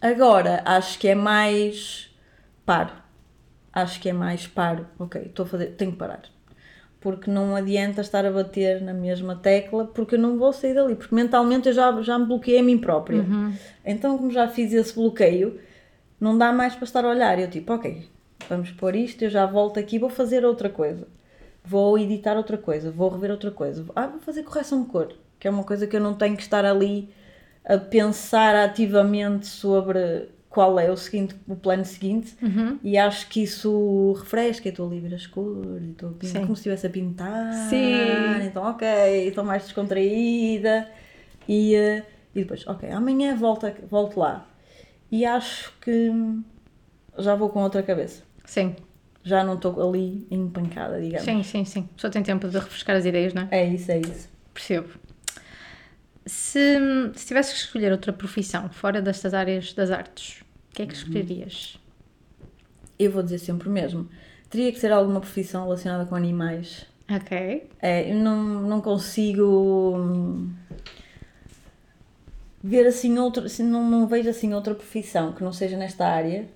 [0.00, 2.10] agora, acho que é mais
[2.64, 2.92] paro.
[3.72, 6.22] Acho que é mais paro, ok, estou a fazer, tenho que parar.
[7.04, 10.94] Porque não adianta estar a bater na mesma tecla, porque eu não vou sair dali,
[10.94, 13.18] porque mentalmente eu já, já me bloqueei a mim própria.
[13.18, 13.52] Uhum.
[13.84, 15.60] Então, como já fiz esse bloqueio,
[16.18, 17.38] não dá mais para estar a olhar.
[17.38, 18.08] Eu tipo, ok,
[18.48, 21.06] vamos pôr isto, eu já volto aqui, vou fazer outra coisa.
[21.62, 23.84] Vou editar outra coisa, vou rever outra coisa.
[23.94, 26.42] Ah, vou fazer correção de cor, que é uma coisa que eu não tenho que
[26.42, 27.10] estar ali
[27.66, 32.36] a pensar ativamente sobre qual é o seguinte, o plano seguinte.
[32.40, 32.78] Uhum.
[32.80, 36.60] E acho que isso refresca, eu estou a ver as cores, estou pintar, como se
[36.60, 37.52] estivesse a pintar.
[37.68, 38.46] Sim.
[38.46, 38.86] Então, ok,
[39.26, 40.88] estou mais descontraída.
[41.48, 44.48] E, eh, e depois, ok, amanhã volto, volto lá.
[45.10, 46.12] E acho que
[47.18, 48.22] já vou com outra cabeça.
[48.44, 48.76] Sim,
[49.24, 51.24] Já não estou ali empancada, digamos.
[51.24, 51.88] sim, sim, sim.
[51.96, 53.48] Pessoa tem tempo de refrescar as ideias, não é?
[53.50, 54.28] É isso, é isso.
[54.52, 54.88] Percebo.
[56.24, 56.78] Se,
[57.14, 60.43] se tivesses que escolher outra profissão fora destas áreas das artes,
[60.74, 61.78] o que é que escolherias?
[62.98, 64.08] Eu vou dizer sempre o mesmo.
[64.50, 66.84] Teria que ser alguma profissão relacionada com animais.
[67.08, 67.70] Ok.
[67.80, 70.52] É, eu não, não consigo hum,
[72.60, 76.48] ver assim outro, assim, não, não vejo assim outra profissão que não seja nesta área,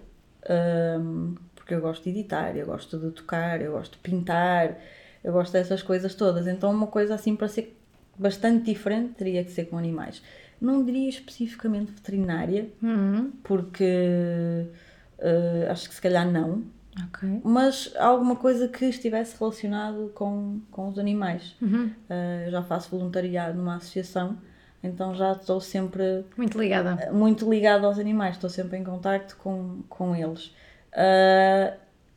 [1.01, 4.79] hum, porque eu gosto de editar, eu gosto de tocar, eu gosto de pintar,
[5.23, 6.49] eu gosto dessas coisas todas.
[6.49, 7.79] Então uma coisa assim para ser
[8.19, 10.21] bastante diferente teria que ser com animais.
[10.61, 13.31] Não diria especificamente veterinária, Uhum.
[13.43, 14.67] porque
[15.19, 16.63] eh, acho que se calhar não,
[17.09, 17.41] Ok.
[17.45, 21.55] mas alguma coisa que estivesse relacionado com, com os animais.
[21.63, 21.87] Uhum.
[22.11, 24.37] Uh, eu já faço voluntariado numa associação,
[24.83, 27.13] então já estou sempre Muito ligada.
[27.13, 30.47] muito ligada aos animais, estou sempre em contacto com, com eles.
[30.93, 31.77] Uh,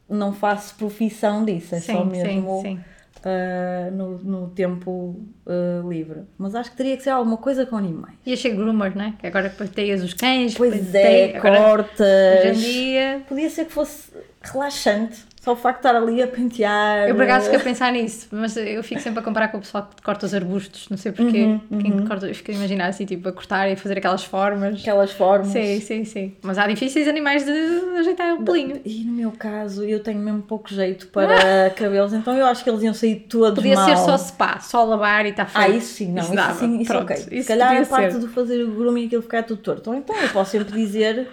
[0.09, 2.83] não faço profissão disso, é só sim, mesmo sim, sim.
[3.25, 5.15] Uh, no, no tempo
[5.45, 6.21] uh, livre.
[6.37, 8.15] Mas acho que teria que ser alguma coisa com animais.
[8.25, 9.13] Ia ser groomer, não é?
[9.19, 10.55] Que agora pateias os cães.
[10.55, 12.57] Pois é, agora, Hoje em cortas.
[12.59, 13.21] dia.
[13.27, 14.11] Podia ser que fosse
[14.41, 17.09] relaxante, só o facto de estar ali a pentear.
[17.09, 19.61] Eu por acaso fiquei a pensar nisso, mas eu fico sempre a comparar com o
[19.61, 21.57] pessoal que corta os arbustos, não sei porquê.
[21.71, 24.81] Uhum, Quem corta, eu fico a imaginar assim, tipo, a cortar e fazer aquelas formas.
[24.81, 25.47] aquelas formas.
[25.47, 26.35] Sim, sim, sim.
[26.43, 27.51] Mas há difíceis animais de
[27.99, 28.79] ajeitar o pelinho.
[28.85, 32.69] E no meu caso, eu tenho mesmo pouco jeito para cabelos, então eu acho que
[32.69, 33.89] eles iam sair todos Podia mal.
[33.89, 35.65] ser só spa, só lavar e está feito.
[35.65, 36.53] Ah, isso sim, não, isso, dava.
[36.53, 37.15] sim, isso Pronto, ok.
[37.31, 38.19] isso Se calhar a parte ser.
[38.19, 39.91] de fazer o grooming e aquilo ficar tudo torto.
[39.95, 41.27] Então eu posso sempre dizer,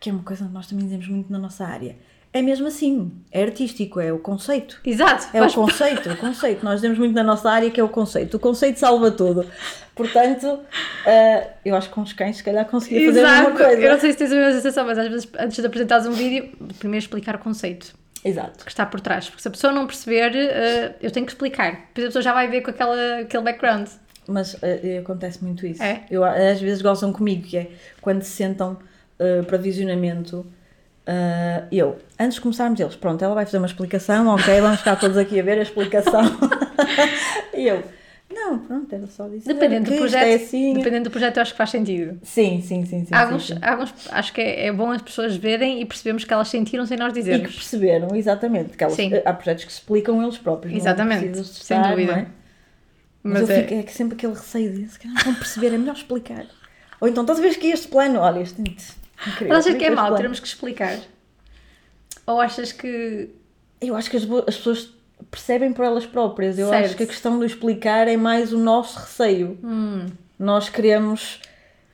[0.00, 1.94] que é uma coisa que nós também dizemos muito na nossa área,
[2.34, 4.80] é mesmo assim, é artístico, é o conceito.
[4.84, 5.28] Exato.
[5.32, 6.64] É o conceito, o conceito.
[6.64, 8.36] Nós dizemos muito na nossa área que é o conceito.
[8.36, 9.46] O conceito salva tudo.
[9.94, 10.58] Portanto,
[11.06, 13.52] eh, eu acho que com os cães, se calhar, conseguia fazer Exato.
[13.52, 13.80] coisa.
[13.80, 16.10] Eu não sei se tens a mesma sensação, mas às vezes antes de apresentares um
[16.10, 18.64] vídeo, primeiro explicar o conceito Exato.
[18.64, 19.28] que está por trás.
[19.28, 21.70] Porque se a pessoa não perceber, eh, eu tenho que explicar.
[21.70, 23.86] Depois a pessoa já vai ver com aquela, aquele background.
[24.26, 25.80] Mas eh, acontece muito isso.
[25.80, 26.02] É?
[26.10, 27.70] Eu, às vezes gozam comigo, que é
[28.00, 28.76] quando se sentam
[29.46, 30.44] para visionamento,
[31.06, 34.96] eh, eu, antes de começarmos eles, pronto, ela vai fazer uma explicação, ok, vamos ficar
[34.96, 36.22] todos aqui a ver a explicação.
[37.54, 37.82] e eu,
[38.32, 40.72] não, pronto, era só dizer Dependendo que do isto projeto, é assim.
[40.74, 42.18] dependendo do projeto, eu acho que faz sentido.
[42.22, 43.06] Sim, sim, sim, sim.
[43.06, 43.58] Sim, alguns, sim.
[43.60, 46.84] há alguns- acho que é, é bom as pessoas verem e percebemos que elas sentiram
[46.86, 47.54] sem nós E que dizermos.
[47.54, 49.10] perceberam, exatamente, porque elas, Sim.
[49.24, 50.74] há projetos que se explicam eles próprios.
[50.74, 52.12] Exatamente, não precisas de sem estar, dúvida.
[52.12, 52.26] é?
[53.22, 55.34] Mas, Mas eu é- fico, é que sempre aquele receio de se calhar não vão
[55.34, 56.44] perceber, é melhor explicar.
[57.00, 58.62] Ou então, estás a ver que este plano, olha, este.
[59.26, 60.16] Incrível, Mas achas que é mau plano.
[60.18, 60.98] termos que explicar?
[62.26, 63.30] Ou achas que.
[63.80, 64.90] Eu acho que as, as pessoas
[65.30, 66.58] percebem por elas próprias.
[66.58, 66.84] Eu Certo.
[66.86, 69.58] acho que a questão do explicar é mais o nosso receio.
[69.62, 70.06] Hum,
[70.38, 71.40] Nós queremos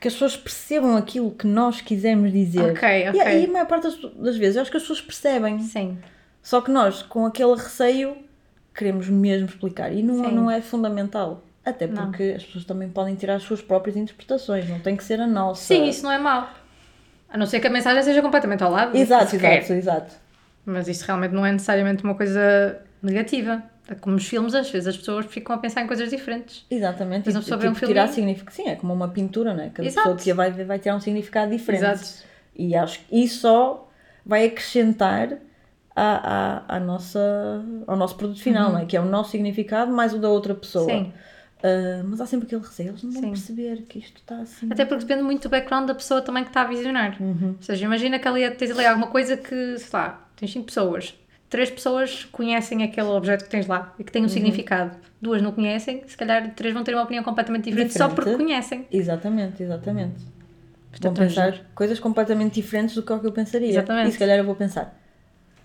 [0.01, 2.73] que as pessoas percebam aquilo que nós quisemos dizer.
[2.73, 3.43] Ok, E, ok.
[3.43, 3.83] e a maior parte
[4.17, 5.59] das, vezes eu acho que as pessoas percebem.
[5.61, 5.99] Sim.
[6.43, 8.17] Só que nós, com aquele receio,
[8.75, 9.93] queremos mesmo explicar.
[9.93, 10.35] E não, Sim.
[10.35, 11.43] não é fundamental.
[11.63, 12.05] Até Não.
[12.07, 15.27] porque as pessoas também podem tirar as suas próprias interpretações, não tem que ser a
[15.27, 15.63] nossa.
[15.63, 16.49] Sim, isso não é mau.
[17.33, 18.97] A não ser que a mensagem seja completamente ao lado.
[18.97, 20.15] Exato, exato, exato.
[20.67, 23.63] Mas isto realmente não é necessariamente uma coisa negativa.
[23.89, 26.65] É como nos filmes, às vezes as pessoas ficam a pensar em coisas diferentes.
[26.71, 27.27] Exatamente.
[27.27, 28.55] Mas e, pessoa tipo, vê um filme tirar significado.
[28.55, 29.71] Sim, é como uma pintura, né?
[29.75, 30.09] Cada Exato.
[30.09, 31.85] pessoa que a vai ver vai tirar um significado diferente.
[31.85, 32.25] Exato.
[32.55, 33.89] E acho que isso só
[34.25, 35.39] vai acrescentar
[35.95, 38.85] à, à, à nossa, ao nosso produto final, não é?
[38.85, 40.85] que é o nosso significado mais o da outra pessoa.
[40.93, 41.05] Uhum.
[41.07, 41.13] Sim.
[41.63, 43.29] Ah, mas há sempre aquele receio, eles não vão Sim.
[43.31, 44.69] perceber que isto está assim.
[44.71, 47.17] Até porque depende muito do background da pessoa também que está a visionar.
[47.21, 47.55] Uhum.
[47.57, 51.15] Ou seja, imagina que ali tens ali alguma coisa que, sei lá, tens 5 pessoas.
[51.49, 54.13] Três pessoas conhecem aquele objeto que tens lá e que Uhum.
[54.13, 54.97] tem um significado.
[55.21, 58.15] Duas não conhecem, se calhar três vão ter uma opinião completamente diferente, só Diferente.
[58.15, 58.87] porque conhecem.
[58.91, 60.17] Exatamente, exatamente.
[60.21, 63.69] Vão Portanto, pensar coisas completamente diferentes do que o que eu pensaria.
[63.69, 64.09] Exatamente.
[64.09, 65.00] E se calhar eu vou pensar.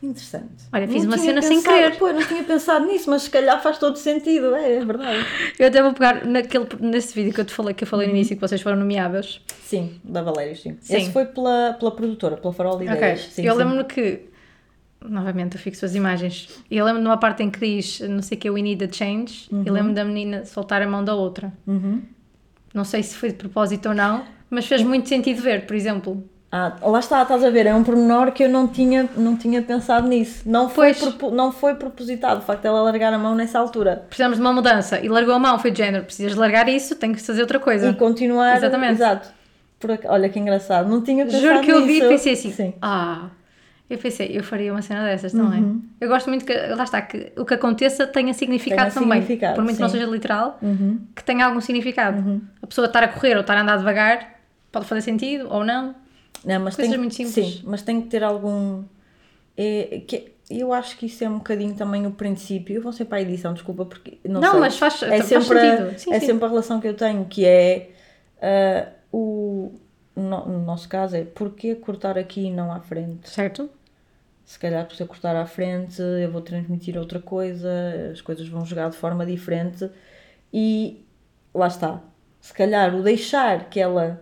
[0.04, 0.66] Interessante.
[0.72, 1.98] Olha, fiz Não uma cena sem pensado- querer.
[1.98, 4.56] Pô, não tinha pensado nisso, mas se calhar faz todo sentido.
[4.56, 5.26] É, é verdade.
[5.58, 8.14] Eu até vou pegar naquele, nesse vídeo que eu te falei, que eu falei no
[8.14, 9.42] início, que vocês foram nomeadas.
[9.64, 10.78] Sim, da Valéria, sim.
[10.82, 10.96] Sim.
[10.98, 12.86] Esse foi pela, pela produtora, pela Farol de.
[12.86, 13.22] Ideias.
[13.32, 14.22] Sim, eu lembro-me que.
[15.08, 16.50] Novamente, eu fixo as imagens.
[16.70, 18.84] E eu lembro de uma parte em que diz, não sei o que, we need
[18.84, 19.48] a change.
[19.52, 21.54] E lembro da menina soltar a mão da outra.
[21.68, 22.02] Uhum.
[22.74, 26.28] Não sei se foi de propósito ou não, mas fez muito sentido ver, por exemplo.
[26.58, 29.62] Ah, lá está, estás a ver, é um pormenor que eu não tinha, não tinha
[29.62, 30.44] pensado nisso.
[30.50, 34.06] Não foi, propo- não foi propositado o facto dela largar a mão nessa altura.
[34.08, 35.00] Precisamos de uma mudança.
[35.04, 36.06] E largou a mão, foi de género.
[36.06, 37.90] Precisas largar isso, tenho que fazer outra coisa.
[37.90, 38.56] E continuar.
[38.56, 38.94] Exatamente.
[38.94, 39.28] Exato.
[39.78, 40.88] Por Olha que engraçado.
[40.88, 42.08] Não tinha pensado Juro que eu vi e nisso.
[42.08, 42.74] pensei assim, Sim.
[42.82, 43.24] ah,
[43.90, 45.62] eu pensei, eu faria uma cena dessas também.
[45.62, 45.82] Uhum.
[46.00, 49.22] Eu gosto muito que, lá está, que o que aconteça tenha significado Tenha também.
[49.22, 49.98] significado, por muito que não sim.
[50.00, 51.00] seja literal, Uhum.
[51.14, 52.42] que tenha algum significado.
[52.64, 54.36] A pessoa estar a correr ou estar a andar devagar
[54.72, 55.94] pode fazer sentido ou não.
[56.44, 57.34] Não, mas Coisas tem, muito simples.
[57.34, 58.84] Sim, mas tem que ter algum.
[59.58, 62.76] É, que, eu acho que isso é um bocadinho também o princípio.
[62.76, 64.20] Eu vou ser para a edição, desculpa, porque.
[64.24, 64.60] Não, Não, sei.
[64.60, 66.00] mas faz- é faz sempre, sentido.
[66.00, 66.26] Sim, é sim.
[66.28, 67.92] sempre a relação que eu tenho, que é.
[68.42, 69.74] ah, o,
[70.16, 73.30] no, no nosso caso, é porquê cortar aqui e não à frente?
[73.30, 73.70] Certo?
[74.46, 77.70] Se calhar, se eu cortar à frente, eu vou transmitir outra coisa,
[78.12, 79.90] as coisas vão jogar de forma diferente
[80.54, 81.04] e
[81.54, 82.02] lá está.
[82.40, 84.22] Se calhar, o deixar que ela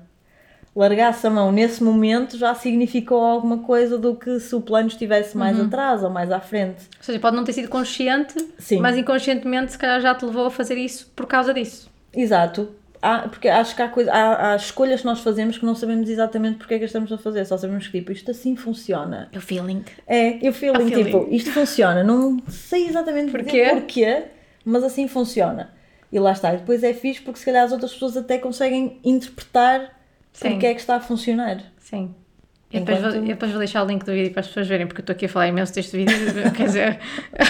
[0.76, 5.38] largasse a mão nesse momento já significou alguma coisa do que se o plano estivesse
[5.38, 5.66] mais Uhum.
[5.68, 6.84] atrás ou mais à frente.
[6.98, 8.80] Ou seja, pode não ter sido consciente, Sim.
[8.80, 11.90] mas inconscientemente se calhar já te levou a fazer isso por causa disso.
[12.14, 12.70] Exato.
[13.02, 16.10] Há, porque acho que há, coisa, há, há escolhas que nós fazemos que não sabemos
[16.10, 19.30] exatamente porque é que estamos a fazer, só sabemos que tipo, isto assim funciona.
[19.36, 19.84] O feeling.
[20.08, 23.66] É, eu feeling, tipo, isto funciona, não sei exatamente Porquê?
[23.72, 24.24] porquê,
[24.64, 25.72] mas assim funciona.
[26.10, 29.00] E lá está, e depois é fixe porque se calhar as outras pessoas até conseguem
[29.04, 29.92] interpretar
[30.34, 30.50] Sim.
[30.52, 31.62] porque é que está a funcionar.
[31.80, 32.14] Sim.
[32.72, 34.88] Eu depois, vou, eu depois vou deixar o link do vídeo para as pessoas verem,
[34.88, 36.16] porque eu estou aqui a falar imenso deste vídeo,
[36.58, 37.00] quer dizer,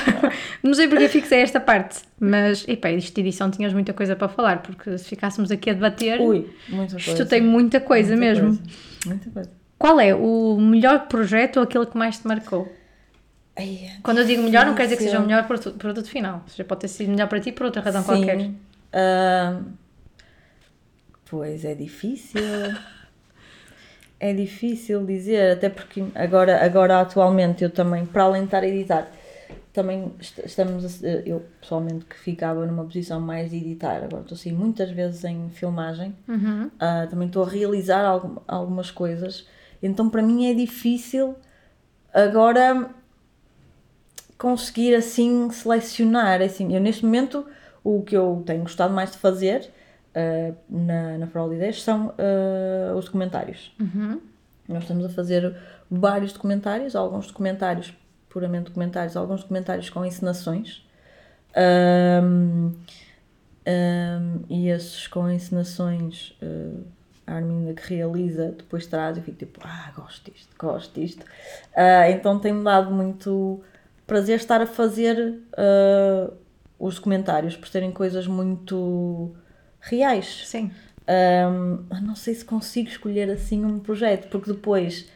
[0.61, 4.27] não sei porque fixei esta parte, mas, epá, isto de edição tinhas muita coisa para
[4.27, 7.09] falar, porque se ficássemos aqui a debater, Ui, muita coisa.
[7.11, 8.47] isto tem muita coisa Muita mesmo.
[8.47, 8.61] coisa.
[9.05, 9.51] Muita coisa.
[9.79, 12.69] Qual é o melhor projeto ou aquele que mais te marcou?
[13.55, 16.41] Ai, Quando eu digo melhor, não quer dizer que seja o melhor produto, produto final,
[16.43, 18.07] ou seja, pode ter sido melhor para ti por outra razão Sim.
[18.07, 18.49] qualquer.
[18.91, 19.61] Ah,
[21.33, 22.43] pois é difícil.
[24.19, 28.67] é difícil dizer, até porque agora, agora atualmente eu também, para além de estar a
[28.67, 29.07] editar,
[29.73, 34.35] também est- estamos, a eu pessoalmente que ficava numa posição mais de editar, agora estou
[34.35, 36.69] assim muitas vezes em filmagem, Uhum.
[36.79, 39.47] ah, também estou a realizar algum- algumas coisas,
[39.81, 41.35] então para mim é difícil
[42.13, 42.91] agora
[44.37, 47.45] conseguir assim selecionar, assim, eu neste momento
[47.83, 49.69] o que eu tenho gostado mais de fazer
[50.15, 53.75] ah, na, na Farol de Ideias são ah, os documentários.
[53.79, 54.19] Uhum.
[54.67, 55.55] Nós estamos a fazer
[55.89, 57.93] vários documentários, alguns documentários
[58.29, 60.83] puramente documentários, alguns documentários com encenações.
[61.55, 62.71] Ahm,
[63.65, 66.81] ahm, e esses com encenações, ah,
[67.27, 71.25] a Arminda que realiza, depois traz e fico tipo, ah, gosto disto, gosto disto.
[71.75, 73.61] Ah, então tem-me dado muito
[74.07, 76.31] prazer estar a fazer ah,
[76.79, 79.31] os documentários, por serem coisas muito
[79.83, 80.43] reais.
[80.45, 80.71] Sim.
[81.07, 85.07] Um, não sei se consigo escolher assim um projeto, porque depois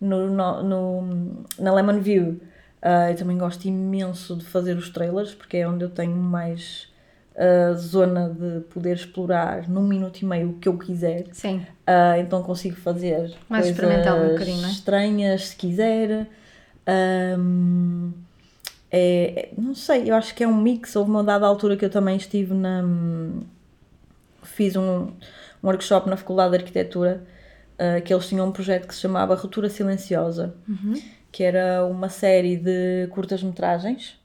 [0.00, 2.40] no, no, no- na Lemon View
[2.82, 6.88] uh, eu também gosto imenso de fazer os trailers, porque é onde eu tenho mais
[7.36, 11.26] uh, zona de poder explorar num minuto e meio o que eu quiser.
[11.32, 11.58] Sim.
[11.88, 14.72] Uh, então consigo fazer Mais coisas experimental um bocadinho, não é?
[14.72, 16.26] estranhas se quiser.
[17.38, 18.12] Um,
[18.90, 20.94] é, é- não sei, eu acho que é um mix.
[20.96, 22.82] Houve uma dada altura que eu também estive na,
[24.56, 25.08] fiz um,
[25.62, 27.22] um workshop na Faculdade de Arquitetura
[27.74, 30.54] uh, que eles tinham um projeto que se chamava Ruptura Silenciosa,
[31.30, 34.18] que era uma série de curtas-metragens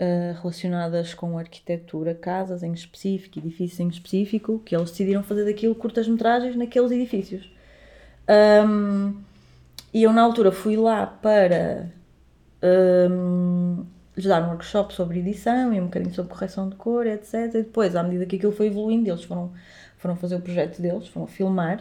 [0.00, 5.74] uh, relacionadas com arquitetura, casas em específico, edifícios em específico, que eles decidiram fazer daquilo
[5.74, 7.48] curtas-metragens naqueles edifícios.
[8.66, 9.14] Um,
[9.94, 11.90] e eu, na altura, fui lá para
[12.62, 13.84] um,
[14.20, 17.34] lhes um workshop sobre edição e um bocadinho sobre correção de cor, etc.
[17.34, 19.52] E depois, à medida que aquilo foi evoluindo, eles foram,
[19.96, 21.80] foram fazer o projeto deles, foram filmar,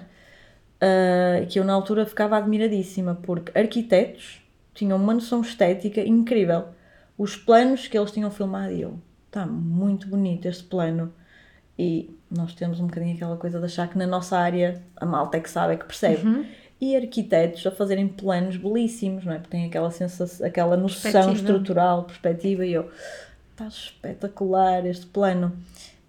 [0.82, 4.42] uh, que eu, na altura, ficava admiradíssima, porque arquitetos
[4.74, 6.70] tinham uma noção estética incrível.
[7.18, 11.14] Os planos que eles tinham filmado, e eu, está muito bonito este plano.
[11.78, 15.38] E nós temos um bocadinho aquela coisa de achar que na nossa área a malta
[15.38, 16.22] é que sabe, é que percebe.
[16.82, 19.38] E arquitetos a fazerem planos belíssimos, não é?
[19.38, 21.38] Porque têm aquela sensação, aquela noção Perspectiva.
[21.38, 22.90] estrutural, perspectiva, e eu,
[23.52, 25.52] está espetacular este plano.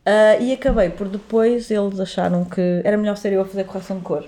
[0.05, 3.99] Ah, e acabei por depois, eles acharam que era melhor ser eu a fazer correção
[3.99, 4.25] de cor.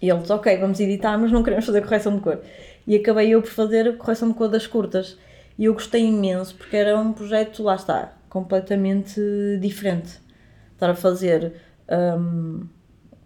[0.00, 2.40] E eles, ok, vamos editar, mas não queremos fazer correção de cor.
[2.86, 5.16] E acabei eu por fazer a correção de cor das curtas.
[5.58, 9.20] E eu gostei imenso, porque era um projeto, lá está, completamente
[9.60, 10.20] diferente.
[10.74, 11.54] Estar a fazer
[12.18, 12.66] hum,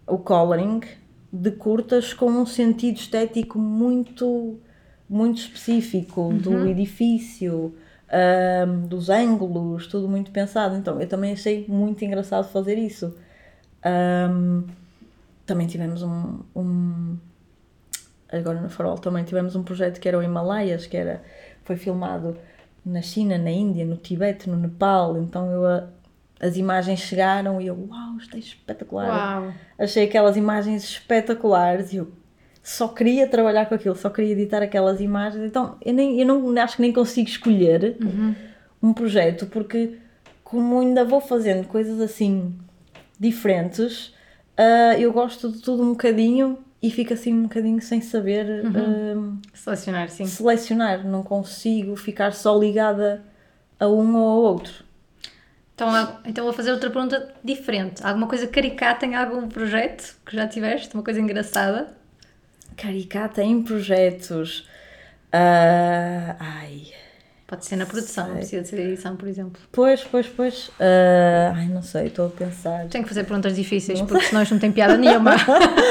[0.07, 0.81] o coloring
[1.31, 4.59] de curtas com um sentido estético muito,
[5.09, 7.73] muito específico do edifício,
[8.67, 10.75] hum, dos ângulos, tudo muito pensado.
[10.75, 13.15] Então eu também achei muito engraçado fazer isso.
[13.85, 14.65] Hum,
[15.45, 17.17] também tivemos um, um-
[18.31, 21.21] agora no Farol também tivemos um projeto que era o Himalaias, que era,
[21.63, 22.37] foi filmado
[22.85, 25.87] na China, na Índia, no Tibete, no Nepal, então eu
[26.41, 29.43] as imagens chegaram e eu, uau, isto é espetacular.
[29.43, 29.53] Uau!
[29.77, 32.11] Achei aquelas imagens espetaculares e eu
[32.63, 36.61] só queria trabalhar com aquilo, só queria editar aquelas imagens, então eu, nem, eu não,
[36.61, 37.97] acho que nem consigo escolher
[38.81, 39.97] um projeto, porque
[40.43, 42.55] como ainda vou fazendo coisas assim
[43.19, 44.13] diferentes,
[44.57, 49.37] ah, eu gosto de tudo um bocadinho e fico assim um bocadinho sem saber ah,
[49.53, 50.25] Selecionar, sim.
[50.25, 53.23] selecionar, não consigo ficar só ligada
[53.79, 54.90] a um ou ao outro.
[55.81, 58.05] Então, então vou fazer outra pergunta diferente.
[58.05, 60.93] Alguma coisa caricata em algum projeto que já tiveste?
[60.93, 61.87] Uma coisa engraçada?
[62.77, 64.67] Caricata em projetos.
[65.31, 66.83] ah, ai.
[67.47, 69.61] Pode ser na produção, não precisa de ser edição, por exemplo.
[69.71, 70.71] Pois, pois, pois.
[70.79, 72.87] ah, ai, não sei, estou a pensar.
[72.87, 75.31] Tenho que fazer perguntas difíceis, porque senão isto não tem piada nenhuma.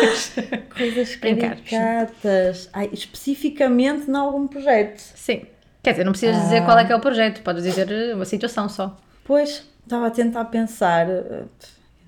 [0.74, 2.70] Coisas caricatas.
[2.72, 5.00] Ai, especificamente em algum projeto.
[5.00, 5.42] Sim.
[5.82, 8.68] Quer dizer, não precisas dizer qual é que é o projeto, podes dizer uma situação
[8.68, 8.96] só.
[9.24, 11.08] Pois, estava a tentar pensar.
[11.08, 11.44] eh,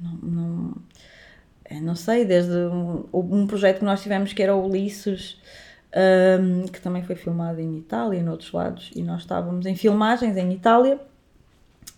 [0.01, 0.74] Não, não,
[1.64, 5.41] eh, não sei, desde um, um projeto que nós tivemos que era o Ulisses,
[5.95, 10.37] ahm, que também foi filmado em Itália e noutros lados, e nós estávamos em filmagens
[10.37, 11.01] em Itália,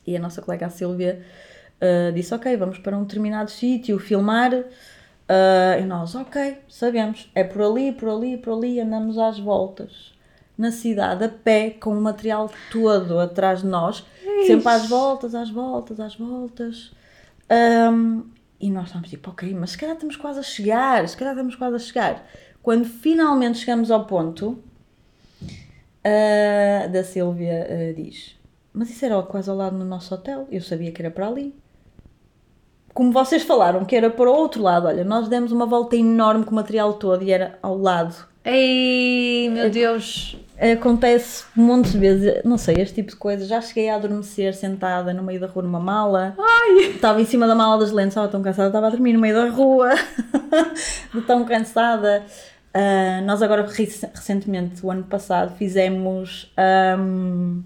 [0.06, 1.22] e a nossa colega Silvia
[1.80, 4.52] ah, disse: Ok, vamos para um determinado sítio filmar.
[5.28, 10.13] Ah, e nós, ok, sabemos, é por ali, por ali, por ali, andamos às voltas
[10.56, 14.04] na cidade a pé com o material todo atrás de nós,
[14.46, 16.92] sempre às voltas, às voltas, às voltas.
[17.48, 18.22] Ahm,
[18.60, 21.56] e nós estávamos tipo, ok, mas se calhar estamos quase a chegar, se calhar estamos
[21.56, 22.26] quase a chegar.
[22.62, 24.58] Quando finalmente chegamos ao ponto,
[26.04, 28.36] ah, da Silvia ah, diz:
[28.72, 31.54] Mas isso era quase ao lado do nosso hotel, eu sabia que era para ali.
[32.92, 36.44] Como vocês falaram que era para o outro lado, olha, nós demos uma volta enorme
[36.44, 38.33] com o material todo e era ao lado.
[38.44, 40.36] Ei, meu Deus!
[40.58, 43.44] Acontece um monte de vezes, não sei, este tipo de coisa.
[43.46, 46.34] Já cheguei a adormecer sentada no meio da rua numa mala.
[46.94, 49.34] Estava em cima da mala das lentes, estava tão cansada, estava a dormir no meio
[49.34, 49.90] da rua,
[51.12, 52.24] de tão cansada.
[52.72, 57.62] Ah, nós agora, rec- recentemente, o ano passado, fizemos ahm,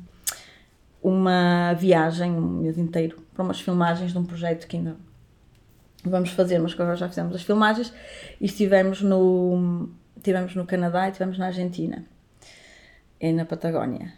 [1.03, 4.97] uma viagem, um mês inteiro, para umas filmagens de um projeto que ainda
[6.05, 7.93] vamos fazer, mas que agora já fizemos as filmagens,
[8.41, 9.89] e estivemos no,
[10.19, 12.05] estivemos no Canadá e estivemos na Argentina
[13.21, 14.13] e na Patagónia.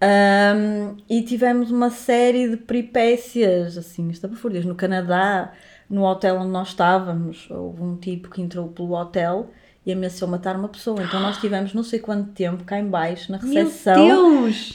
[0.00, 4.64] Ahm, e tivemos uma série de peripécias, assim, estapafúrdias.
[4.64, 5.52] No Canadá,
[5.88, 9.50] no hotel onde nós estávamos, houve um tipo que entrou pelo hotel
[9.86, 11.02] e ameaçou matar uma pessoa.
[11.02, 13.96] Então nós tivemos não sei quanto tempo cá em baixo, na recepção,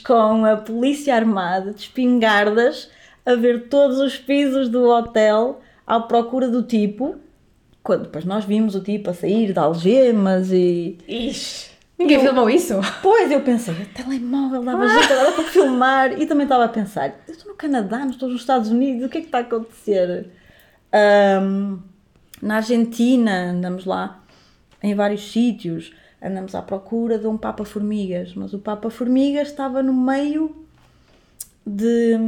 [0.06, 2.90] com a polícia armada, de espingardas,
[3.24, 7.16] a ver todos os pisos do hotel à procura do tipo.
[7.88, 10.98] Quando depois nós vimos o tipo a sair de algemas e...
[11.08, 11.70] Ixi!
[11.98, 12.74] Ninguém filmou isso?
[13.00, 16.20] Pois, eu pensei, telemóvel dava jeito agora para filmar.
[16.20, 19.08] E também estava a pensar, eu estou no Canadá, não estou nos Estados Unidos, o
[19.08, 20.28] que é que está a acontecer?
[20.92, 21.78] Ahm,
[22.42, 24.22] na Argentina, andamos lá
[24.82, 29.82] em vários sítios, andamos à procura de um Papa Formigas, mas o Papa Formigas estava
[29.82, 30.54] no meio
[31.66, 32.18] de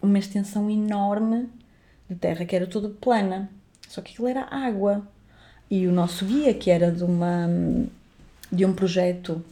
[0.00, 1.48] uma extensão enorme
[2.08, 3.50] de terra que era toda plana.
[3.90, 5.02] Só que aquilo era água.
[5.68, 7.48] E o nosso guia, que era de, uma,
[8.50, 9.44] de um projeto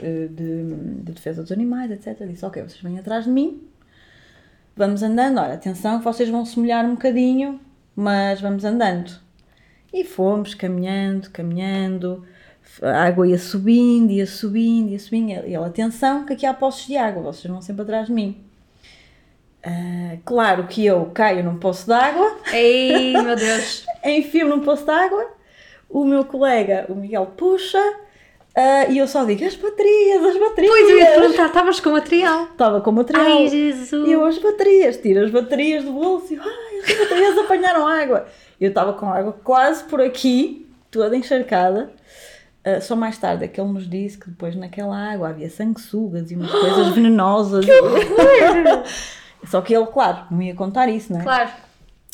[0.00, 0.64] eh, de,
[1.04, 3.62] de defesa dos animais, etc., disse: Ok, vocês vêm atrás de mim,
[4.76, 5.38] vamos andando.
[5.38, 7.60] Olha, atenção, vocês vão se molhar um bocadinho,
[7.94, 9.12] mas vamos andando.
[9.92, 12.26] E fomos caminhando, caminhando,
[12.82, 15.30] a água ia subindo, ia subindo, ia subindo.
[15.30, 18.43] E ele, atenção, que aqui há poços de água, vocês vão sempre atrás de mim.
[19.66, 22.36] Uh, claro que eu caio num poço de água.
[22.52, 23.86] Ei, meu Deus!
[24.04, 25.26] enfio num poço de água.
[25.88, 27.80] O meu colega, o Miguel, puxa.
[28.56, 30.72] Uh, e eu só digo, as baterias, as baterias.
[30.72, 32.44] Pois, eu ia perguntar, estavas com material?
[32.44, 33.26] Estava com material.
[33.26, 34.06] Ai, Jesus!
[34.06, 38.26] E eu, as baterias, tiro as baterias do bolso e, ai, as baterias apanharam água.
[38.60, 41.90] Eu estava com água quase por aqui, toda encharcada.
[42.64, 46.30] Uh, só mais tarde é que ele nos disse que depois naquela água havia sanguessugas
[46.30, 47.64] e umas coisas venenosas.
[47.64, 48.84] Que horror!
[49.46, 51.22] Só que ele, claro, não ia contar isso, não é?
[51.22, 51.50] Claro.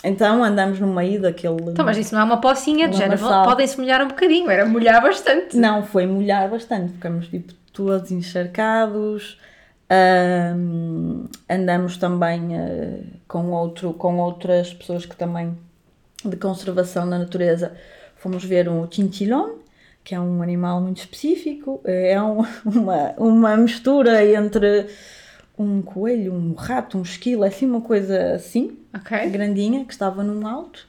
[0.03, 1.71] Então andamos no meio daquele.
[1.71, 3.21] Então, mas isso não é uma pocinha de género.
[3.21, 5.57] Podem-se molhar um bocadinho, era molhar bastante.
[5.57, 6.93] Não, foi molhar bastante.
[6.93, 9.39] Ficamos tipo todos encharcados.
[10.57, 15.59] Um, andamos também uh, com, outro, com outras pessoas que também
[16.25, 17.73] de conservação da natureza.
[18.17, 19.57] Fomos ver um chinchilón,
[20.05, 21.81] que é um animal muito específico.
[21.85, 24.87] É um, uma, uma mistura entre
[25.61, 29.29] um coelho, um rato, um esquilo, é assim uma coisa assim, okay.
[29.29, 30.89] grandinha, que estava num alto,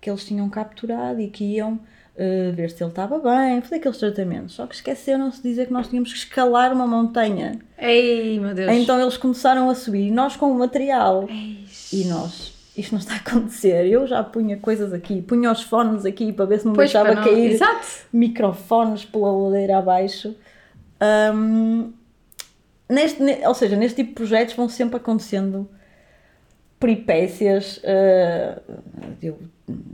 [0.00, 3.98] que eles tinham capturado e que iam uh, ver se ele estava bem, fazer aqueles
[3.98, 4.54] tratamentos.
[4.54, 7.58] Só que esqueceram-se de dizer que nós tínhamos que escalar uma montanha.
[7.76, 8.70] Ei, meu Deus!
[8.72, 11.28] Então eles começaram a subir, nós com o material.
[11.28, 11.92] Eish.
[11.92, 13.84] E nós, isto não está a acontecer.
[13.86, 17.16] Eu já punha coisas aqui, punha os fones aqui para ver se não pois deixava
[17.16, 17.24] não...
[17.24, 17.86] cair Exato.
[18.12, 20.36] microfones pela ladeira abaixo.
[21.34, 21.92] Um,
[22.88, 25.68] neste, ou seja, neste tipo de projetos vão sempre acontecendo
[26.78, 27.78] peripécias.
[27.78, 28.60] Uh,
[29.22, 29.38] eu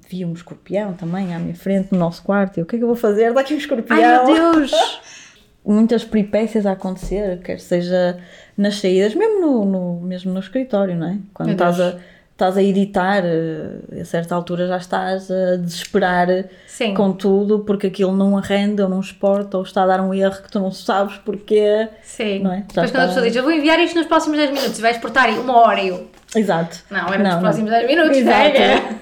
[0.08, 2.58] vi um escorpião também à minha frente no nosso quarto.
[2.58, 3.28] E o que é que eu vou fazer?
[3.28, 3.98] Está aqui um escorpião.
[3.98, 4.72] Ai meu Deus!
[5.64, 8.18] Muitas peripécias a acontecer, quer seja
[8.56, 11.18] nas saídas, mesmo no, no mesmo no escritório, não é?
[11.34, 11.98] Quando estás a
[12.40, 16.28] estás a editar, eh, a certa altura já estás a desesperar
[16.66, 16.94] Sim.
[16.94, 20.42] com tudo porque aquilo não arrenda ou não exporta ou está a dar um erro
[20.42, 21.88] que tu não sabes porque.
[22.02, 22.40] Sim.
[22.40, 22.64] Não é?
[22.66, 22.98] Depois está...
[22.98, 25.28] quando a pessoa diz, eu vou enviar isto nos próximos 10 minutos e vai exportar
[25.28, 26.08] em uma hora e eu.
[26.34, 26.78] Exato.
[26.90, 27.78] Não, era nos não, próximos não.
[27.78, 28.56] 10 minutos, Exato.
[28.56, 28.96] É.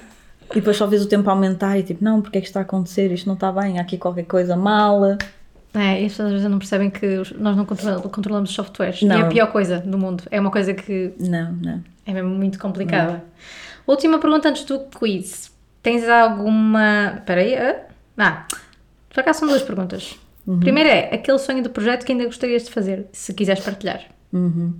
[0.51, 2.63] E depois só vês o tempo aumentar e tipo, não, porque é que está a
[2.63, 3.11] acontecer?
[3.11, 5.17] Isto não está bem, há aqui qualquer coisa mal.
[5.73, 9.03] É, e as pessoas às vezes não percebem que nós não controlamos os softwares.
[9.03, 9.15] Não.
[9.15, 10.23] E é a pior coisa do mundo.
[10.31, 11.13] É uma coisa que.
[11.19, 11.83] Não, não.
[12.09, 13.11] É mesmo muito complicada.
[13.13, 13.21] Não.
[13.85, 15.51] Última pergunta antes do quiz.
[15.83, 17.15] Tens alguma.
[17.17, 17.55] Espera aí.
[18.17, 18.47] Ah,
[19.09, 20.19] por acaso são duas perguntas.
[20.45, 20.59] Uhum.
[20.59, 24.01] Primeiro é aquele sonho do projeto que ainda gostarias de fazer, se quiseres partilhar.
[24.33, 24.73] Uhum.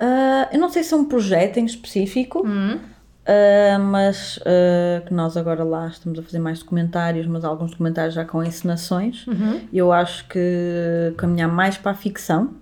[0.00, 2.46] Uh, eu não sei se é um projeto em específico.
[2.46, 2.76] Uhum.
[2.76, 8.14] Uh, mas uh, que nós agora lá estamos a fazer mais documentários, mas alguns documentários
[8.14, 9.26] já com encenações.
[9.26, 9.62] Uhum.
[9.72, 12.54] Eu acho que caminhar mais para a ficção,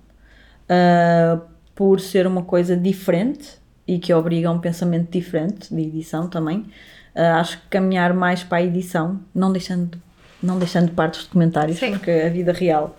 [1.74, 6.66] por ser uma coisa diferente e que obriga a um pensamento diferente de edição também.
[7.14, 9.98] acho que caminhar mais para a edição, não deixando,
[10.42, 11.92] não deixando de parte os documentários, Sim.
[11.92, 12.96] porque a vida real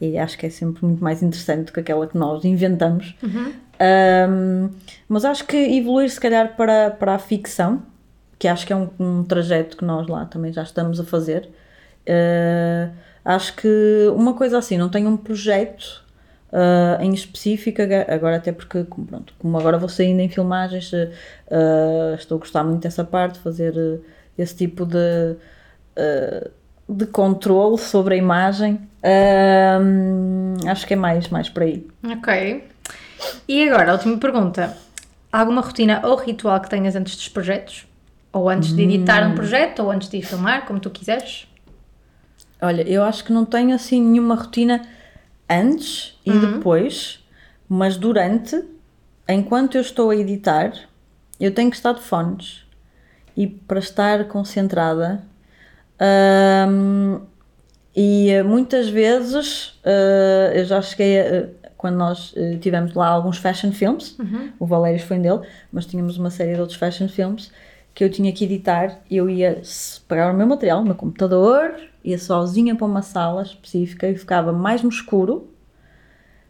[0.00, 3.14] e acho que é sempre muito mais interessante do que aquela que nós inventamos.
[3.22, 3.52] Uhum.
[3.80, 4.70] Um,
[5.08, 7.82] mas acho que evoluir se calhar para, para a ficção,
[8.38, 11.48] que acho que é um, um trajeto que nós lá também já estamos a fazer.
[12.06, 12.92] Uh,
[13.24, 16.04] acho que uma coisa assim, não tenho um projeto
[16.52, 22.14] uh, em específico, agora até porque, como, pronto, como agora vou saindo em filmagens, uh,
[22.16, 23.74] estou a gostar muito dessa parte, fazer
[24.36, 25.36] esse tipo de,
[26.88, 28.80] de controle sobre a imagem.
[30.70, 31.86] acho que é mais, mais por aí.
[32.04, 32.64] Ok.
[33.48, 34.76] E agora, a última pergunta.
[35.32, 37.86] Alguma rotina ou ritual que tenhas antes dos projetos?
[38.32, 41.46] Ou antes de editar um projeto, ou antes de ir filmar, como tu quiseres?
[42.60, 44.82] Olha, eu acho que não tenho assim nenhuma rotina
[45.48, 46.54] antes e Uhum.
[46.58, 47.24] depois,
[47.68, 48.62] mas durante,
[49.28, 50.72] enquanto eu estou a editar,
[51.40, 52.64] eu tenho que estar de fones.
[53.36, 55.22] E para estar concentrada,
[56.68, 57.20] hum,
[57.94, 63.38] e eh, muitas vezes uh, eu já cheguei a, quando nós uh, tivemos lá alguns
[63.38, 64.50] fashion films, Uhum.
[64.58, 65.40] o Valério foi um dele,
[65.72, 67.50] mas tínhamos uma série de outros fashion films
[67.94, 69.60] que eu tinha que editar eu ia
[70.08, 71.74] pegar o meu material, o meu computador,
[72.04, 75.48] ia sozinha para uma sala específica e ficava mais no escuro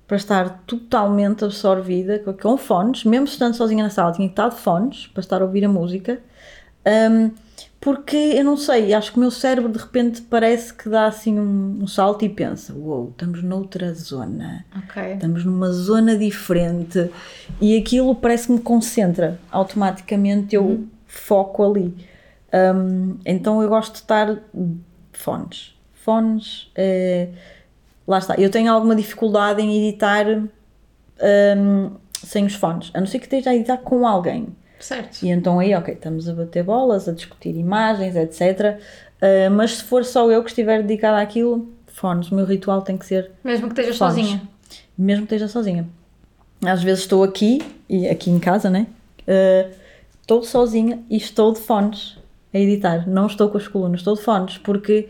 [0.06, 4.56] para estar totalmente absorvida com, fones, mesmo estando sozinha na sala, tinha que estar de
[4.56, 6.18] fones para estar a ouvir a música.
[6.86, 7.30] Um,
[7.80, 11.38] porque eu não sei, acho que o meu cérebro de repente parece que dá assim
[11.38, 15.12] um, um salto e pensa: Uou, wow, estamos noutra zona, Ok.
[15.12, 17.10] estamos numa zona diferente
[17.60, 20.56] e aquilo parece que me concentra automaticamente.
[20.56, 21.94] Eu foco ali.
[22.52, 24.38] Um, então eu gosto de estar
[25.18, 25.74] fones.
[25.94, 27.28] Fones, eh,
[28.06, 28.34] lá está.
[28.36, 33.50] Eu tenho alguma dificuldade em editar um, sem os fones, a não ser que esteja
[33.50, 34.48] a editar com alguém.
[34.80, 35.22] Certo.
[35.22, 38.78] E então aí, ok, estamos a bater bolas, a discutir imagens, etc.
[39.20, 42.96] Uh, mas se for só eu que estiver dedicada àquilo, fones, o meu ritual tem
[42.96, 43.32] que ser.
[43.42, 44.14] Mesmo que estejas fones.
[44.14, 44.42] sozinha.
[44.96, 45.88] Mesmo que esteja sozinha.
[46.64, 48.86] Às vezes estou aqui, e aqui em casa, né?
[49.22, 49.72] Uh,
[50.20, 52.17] estou sozinha e estou de fones
[52.52, 53.08] a editar.
[53.08, 55.08] Não estou com as colunas, estou de fones, porque.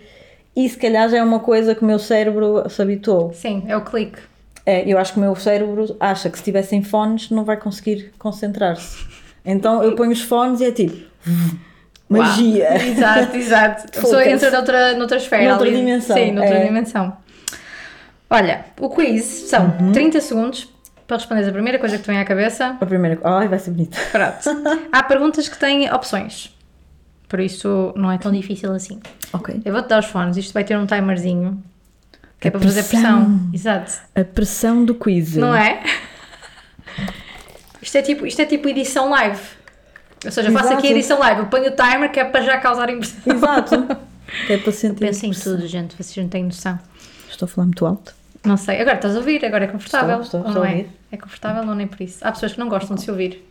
[0.56, 3.32] E se calhar já é uma coisa que o meu cérebro se habituou.
[3.32, 4.18] Sim, é o clique.
[4.66, 7.56] É, eu acho que o meu cérebro acha que se estiver sem fones não vai
[7.56, 9.06] conseguir concentrar-se.
[9.44, 10.96] Então eu ponho os fones e é tipo.
[12.08, 12.68] Magia!
[12.70, 12.76] Uau.
[12.88, 13.84] Exato, exato.
[13.98, 15.48] A pessoa entra noutra, noutra esfera.
[15.50, 15.76] Noutra ali.
[15.76, 16.66] dimensão, Sim, noutra é.
[16.66, 17.16] dimensão.
[18.30, 19.92] Olha, o quiz são Uhum.
[19.92, 20.68] 30 segundos
[21.06, 22.76] para responderes a primeira coisa que te vem à cabeça.
[22.80, 23.18] A primeira.
[23.24, 23.96] Ai, vai ser bonito.
[24.10, 24.62] Pronto.
[24.92, 26.54] Há perguntas que têm opções.
[27.28, 29.00] Por isso não é tão difícil assim.
[29.32, 29.60] Ok.
[29.64, 30.36] Eu vou-te dar os fones.
[30.36, 31.62] Isto vai ter um timerzinho.
[32.40, 33.02] Que é A para fazer pressão.
[33.24, 33.50] pressão.
[33.52, 33.92] Exato.
[34.14, 35.36] A pressão do quiz.
[35.36, 35.82] Não é?
[37.82, 39.40] Isto é tipo, isto é tipo edição live.
[40.24, 40.78] Ou seja, eu faço Exato.
[40.78, 41.40] aqui a edição live.
[41.42, 43.20] Eu ponho o timer que é para já causar impressão.
[43.32, 43.86] Exato.
[44.46, 44.98] Que é para sentir.
[45.00, 45.54] Pensem em pressão.
[45.54, 45.96] tudo, gente.
[45.96, 46.78] Vocês não têm noção.
[47.30, 48.14] Estou a falar muito alto.
[48.44, 48.80] Não sei.
[48.80, 50.20] Agora estás a ouvir, agora é confortável.
[50.20, 50.76] Estou, estou, ou estou não a é?
[50.78, 50.90] ouvir.
[51.12, 52.18] É confortável, não nem por isso.
[52.22, 53.44] Há pessoas que não gostam de se ouvir.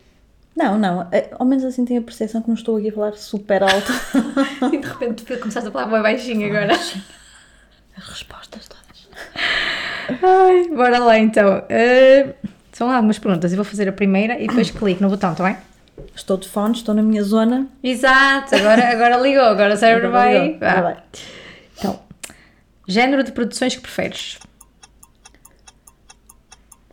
[0.58, 1.06] Não, não.
[1.12, 3.92] é- Ao menos assim tenho a percepção que não estou aqui a falar super alto.
[4.72, 6.72] E de repente tu começaste a falar bem baixinho agora.
[6.74, 9.08] As respostas todas.
[10.20, 11.62] Ai, bora lá então.
[11.68, 12.34] Eh,
[12.72, 13.52] são algumas perguntas.
[13.52, 15.56] Eu vou fazer a primeira e depois clico no botão, está bem?
[16.14, 17.68] Estou de fones, estou na minha zona.
[17.82, 20.96] Exato, agora, agora ligou, agora o cérebro Agora vai.
[21.78, 22.00] Então,
[22.88, 24.38] género de produções que preferes?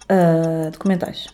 [0.10, 1.28] Ah, documentais.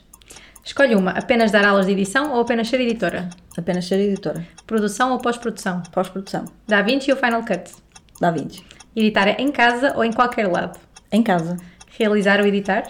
[0.64, 3.30] Escolhe uma, apenas dar aulas de edição ou apenas ser editora?
[3.58, 4.46] Apenas ser editora.
[4.68, 5.82] Produção ou pós-produção?
[5.92, 6.46] Pós-produção.
[6.68, 7.72] Da Vinci ou Final Cut?
[8.20, 8.64] Dá 20.
[8.96, 10.80] Editar em casa ou em qualquer lado?
[11.12, 11.58] Em casa.
[11.98, 12.84] Realizar ou editar?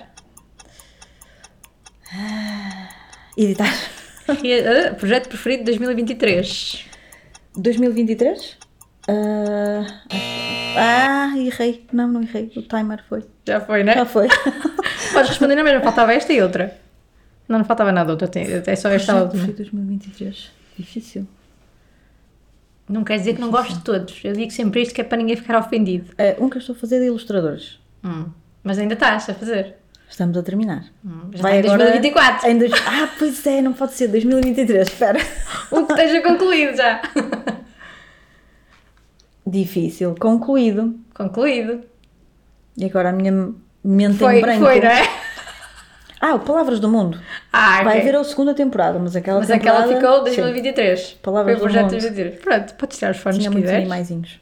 [3.37, 3.73] Editar.
[4.41, 6.85] Re- ah, projeto preferido de 2023?
[7.55, 8.57] 2023?
[9.07, 9.85] Ah,
[10.77, 11.87] ah, errei.
[11.91, 12.51] Não, não errei.
[12.55, 13.23] O timer foi.
[13.47, 13.93] Já foi, né?
[13.93, 14.27] Já foi.
[15.13, 16.77] Podes responder na mesma, faltava esta e outra.
[17.51, 19.45] Não, não faltava nada outra, tem- é só esta Projeto última.
[19.45, 20.51] foi 2023.
[20.79, 21.27] Difícil.
[22.87, 24.19] Não quer dizer que não gosto de todos.
[24.23, 26.11] Eu digo sempre isto que é para ninguém ficar ofendido.
[26.17, 27.79] Ah, um que eu estou a fazer de ilustradores.
[28.03, 28.25] Hum,
[28.63, 29.75] Mas ainda estás a fazer.
[30.09, 30.85] Estamos a terminar.
[31.05, 32.49] Hum, Já Vai em agora 2024.
[32.49, 32.71] Em dois...
[32.85, 34.87] Ah, pois é, não pode ser 2023.
[34.87, 35.19] Espera.
[35.71, 37.01] Um que esteja concluído já.
[39.45, 40.15] Difícil.
[40.19, 40.95] Concluído.
[41.13, 41.81] Concluído.
[42.77, 43.51] E agora a minha
[43.83, 44.63] mente Foi, em branco.
[44.65, 45.20] foi, não é?
[46.21, 47.19] Ah, o Palavras do Mundo.
[47.51, 48.01] Ah, Vai ok.
[48.09, 49.99] haver a segunda temporada, mas aquela Mas aquela temporada...
[50.01, 51.11] ficou sim, 2023.
[51.23, 51.89] Palavras Foi do mundo.
[51.89, 52.39] 2023.
[52.43, 53.81] Pronto, podes tirar os fones Tinha se muitos quiseres.
[53.91, 54.39] animaizinhos.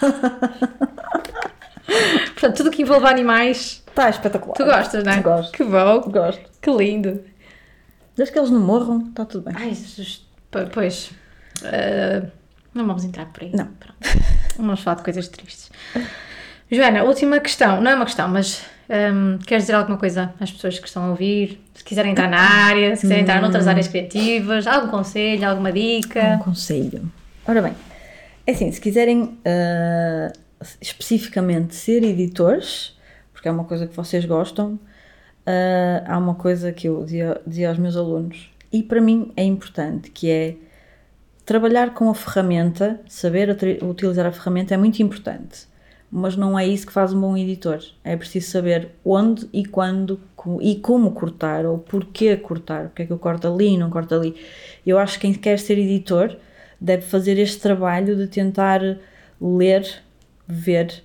[2.34, 4.54] Portanto, tudo que envolve animais, Está espetacular.
[4.56, 5.20] tu gostas, não é?
[5.20, 5.52] Gosto.
[5.52, 6.40] Que bom, Gosto.
[6.62, 7.22] que lindo.
[8.16, 9.54] Desde que eles não morram, está tudo bem.
[9.56, 10.26] Ai, Jesus.
[10.72, 11.10] Pois,
[11.64, 12.26] ah,
[12.72, 13.50] não vamos entrar por aí.
[13.52, 13.66] Não.
[13.66, 13.96] Pronto.
[14.56, 15.70] Vamos falar de coisas tristes.
[16.70, 17.80] Joana, última questão.
[17.80, 21.08] Não é uma questão, mas hum, queres dizer alguma coisa às pessoas que estão a
[21.10, 21.60] ouvir?
[21.74, 25.72] Se quiserem entrar na área, se quiserem entrar noutras áreas criativas, algum conselho, alguma Um
[25.72, 26.40] dica?
[26.44, 27.10] conselho.
[27.46, 27.74] Ora bem,
[28.46, 30.32] é assim, se quiserem ah,
[30.80, 32.96] especificamente ser editores,
[33.32, 34.78] porque é uma coisa que vocês gostam,
[35.46, 39.42] ah, há uma coisa que eu dizia, dizia aos meus alunos, e para mim é
[39.44, 40.54] importante, que é
[41.44, 45.66] trabalhar com a ferramenta, saber utilizar a ferramenta é muito importante,
[46.10, 47.78] mas não é isso que faz um bom editor.
[48.02, 50.18] É preciso saber onde e quando
[50.60, 54.14] e como cortar, ou porquê cortar, porque é que eu corto ali e não corto
[54.14, 54.34] ali.
[54.84, 56.36] Eu acho que quem quer ser editor
[56.80, 58.80] deve fazer este trabalho de tentar
[59.40, 59.86] ler,
[60.48, 61.04] ver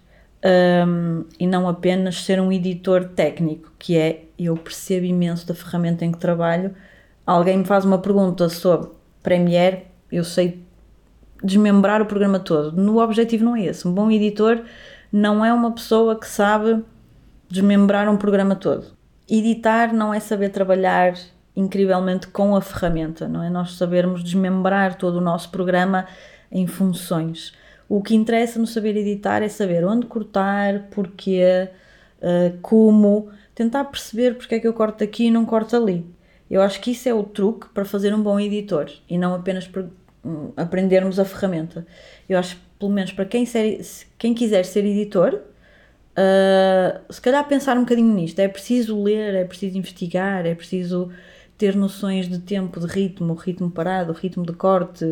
[0.88, 6.04] hum, e não apenas ser um editor técnico, que é eu percebo imenso da ferramenta
[6.06, 6.74] em que trabalho.
[7.26, 8.90] Alguém me faz uma pergunta sobre
[9.22, 10.64] Premiere, eu sei
[11.44, 12.72] desmembrar o programa todo.
[12.72, 13.88] No objetivo não é esse.
[13.88, 14.64] Um bom editor
[15.12, 16.84] não é uma pessoa que sabe
[17.50, 18.96] desmembrar um programa todo.
[19.30, 21.16] Editar não é saber trabalhar
[21.56, 26.06] incrivelmente com a ferramenta, não é nós sabermos desmembrar todo o nosso programa
[26.52, 27.54] em funções.
[27.88, 31.70] O que interessa no saber editar é saber onde cortar, porquê,
[32.22, 36.06] eh, como, tentar perceber porque é que eu corto aqui e não corto ali.
[36.50, 39.70] Eu acho que isso é o truque para fazer um bom editor e não apenas
[40.24, 41.86] hum, aprendermos a ferramenta.
[42.28, 43.82] Eu acho, pelo menos para quem, ser-
[44.18, 48.40] quem quiser ser editor, uh, se calhar pensar um bocadinho nisto.
[48.40, 51.12] É preciso ler, é preciso investigar, é preciso
[51.58, 55.06] ter noções de tempo, de ritmo, ritmo parado, ritmo de corte.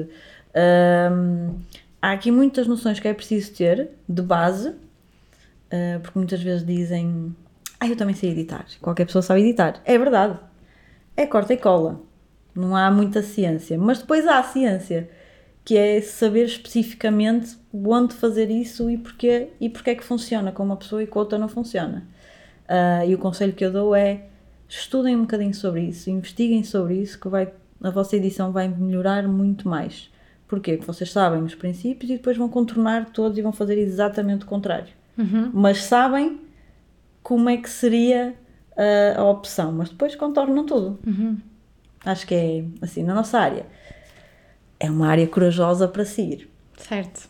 [0.55, 1.55] Um,
[2.01, 7.35] há aqui muitas noções que é preciso ter de base, uh, porque muitas vezes dizem:
[7.79, 8.65] Ah, eu também sei editar.
[8.81, 9.81] Qualquer pessoa sabe editar.
[9.85, 10.39] É verdade.
[11.15, 12.01] É corta e cola.
[12.55, 13.77] Não há muita ciência.
[13.77, 15.09] Mas depois há a ciência,
[15.65, 20.63] que é saber especificamente onde fazer isso e porquê, e porquê é que funciona com
[20.63, 22.05] uma pessoa e com outra não funciona.
[22.65, 24.25] Uh, e o conselho que eu dou é
[24.67, 27.51] estudem um bocadinho sobre isso, investiguem sobre isso, que vai,
[27.81, 30.11] a vossa edição vai melhorar muito mais.
[30.47, 30.73] Porquê?
[30.73, 34.47] Porque vocês sabem os princípios e depois vão contornar todos e vão fazer exatamente o
[34.47, 34.93] contrário.
[35.17, 35.49] Uhum.
[35.53, 36.41] Mas sabem
[37.21, 38.35] como é que seria
[38.71, 40.99] uh, a opção, mas depois contornam tudo.
[41.07, 41.37] Uhum.
[42.05, 43.65] Acho que é assim, na nossa área.
[44.79, 46.49] É uma área corajosa para seguir.
[46.77, 47.29] Certo.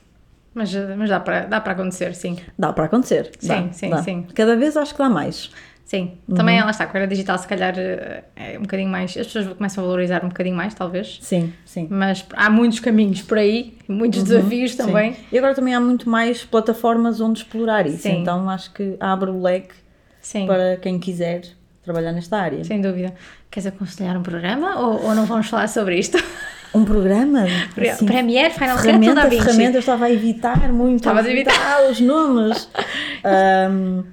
[0.54, 2.38] Mas, mas dá, para, dá para acontecer, sim.
[2.58, 3.32] Dá para acontecer.
[3.40, 4.04] Sim, dá, sim, dá.
[4.04, 4.28] sim.
[4.36, 5.52] Cada vez acho que dá mais.
[5.86, 9.16] Sim, também ela está com a era digital, se calhar eh, é um bocadinho mais.
[9.18, 11.20] As pessoas começam a valorizar um bocadinho mais, talvez.
[11.22, 11.88] Sim, sim.
[11.90, 14.78] Mas há muitos caminhos por aí, muitos desafios Sim.
[14.78, 15.16] também.
[15.32, 18.04] E agora também há muito mais plataformas onde explorar isso.
[18.04, 18.22] Sim.
[18.22, 19.76] Então acho que abre o leque
[20.22, 21.44] Sim, para quem quiser
[21.84, 22.64] trabalhar nesta área.
[22.64, 23.14] sem dúvida.
[23.52, 26.18] Queres aconselhar um programa ou, ou não vamos falar sobre isto?
[26.74, 27.46] Um programa?
[27.78, 29.44] assim, Premiere, Final Cut, tudo ferramenta, a 20.
[29.44, 30.98] ferramenta, eu estava a evitar muito.
[30.98, 31.90] Estavas a evitar.
[31.90, 32.70] os nomes.
[33.24, 34.04] Ahm,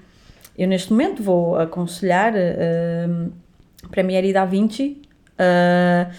[0.56, 3.28] eu neste momento vou aconselhar ahm,
[3.90, 5.00] Premiere e DaVinci.
[5.38, 6.10] ah,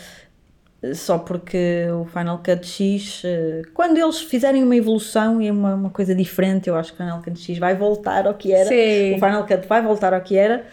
[0.96, 5.90] só porque o Final Cut X, ah, quando eles fizerem uma evolução e uma, uma
[5.92, 8.68] coisa diferente, eu acho que o Final Cut X vai voltar ao que era.
[8.68, 9.12] Sim.
[9.14, 10.66] O Final Cut vai voltar ao que era.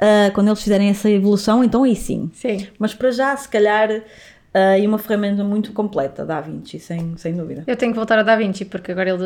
[0.00, 2.30] Ah, quando eles fizerem essa evolução, então aí sim.
[2.32, 4.02] Sim, Mas para já, se calhar,
[4.52, 7.62] ah, e uma ferramenta muito completa, da Vinci, sem, sem dúvida.
[7.66, 9.24] eu tenho que voltar a DaVinci porque agora ele,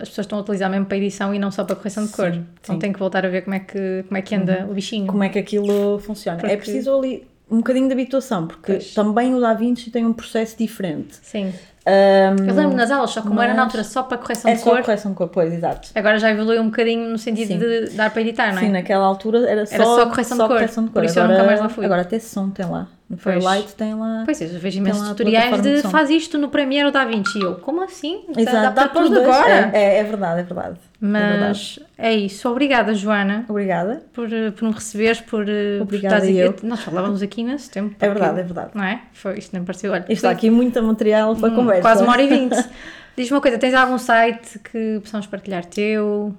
[0.00, 2.32] as pessoas estão a utilizar mesmo para edição e não só para correção de cor.
[2.32, 4.74] Sim, Então tenho que voltar a ver como é que, como é que anda o
[4.74, 5.06] bichinho.
[5.06, 6.38] Como é que aquilo funciona?
[6.38, 8.94] Porque- É preciso ali um bocadinho de habituação, porque Pois.
[8.94, 11.16] também o Da Vinci tem um processo diferente.
[11.22, 11.52] Sim.
[11.86, 14.60] Ahm, Eu lembro nas aulas, só como era na altura só para correção é de
[14.60, 15.90] só cor, correção de cor, pois, exato.
[15.94, 17.58] agora já evoluiu um bocadinho no sentido Sim.
[17.58, 18.60] de dar para editar, não é?
[18.62, 21.28] Sim, naquela altura era só, Era só correção de cor, correção de por isso eu
[21.28, 21.84] nunca mais lá fui.
[21.84, 22.88] Agora até som tem lá.
[23.08, 23.18] No.
[23.18, 24.22] Fairlight tem lá.
[24.24, 27.38] Pois é, eu vejo imensos tutoriais de faz isto no Premiere ou Da Vinci.
[27.38, 28.22] E eu, como assim?
[28.34, 29.70] Dá- Exato, dá, para para tudo agora?
[29.74, 30.78] É, é, é verdade, é verdade.
[31.02, 31.38] É verdade.
[31.42, 32.48] Mas é isso.
[32.48, 34.02] Obrigada, Joana, Obrigada.
[34.12, 36.50] por, eh, por me receberes, por, eh, por Obrigada, estares eu.
[36.50, 36.66] aqui.
[36.66, 37.94] Nós falávamos aqui nesse tempo.
[38.00, 38.70] É verdade, é verdade.
[38.74, 39.02] Não é?
[39.12, 39.92] Foi, isto nem pareceu.
[39.92, 41.82] Olha, está aqui muito material para hum, conversa.
[41.82, 42.56] quase uma hora e vinte.
[43.16, 46.34] Diz-me uma coisa, tens algum site que possamos partilhar teu?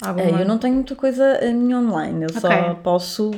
[0.00, 0.38] Alguma...
[0.38, 2.76] É, eu não tenho muita coisa minha online, eu só Ok.
[2.82, 3.30] posso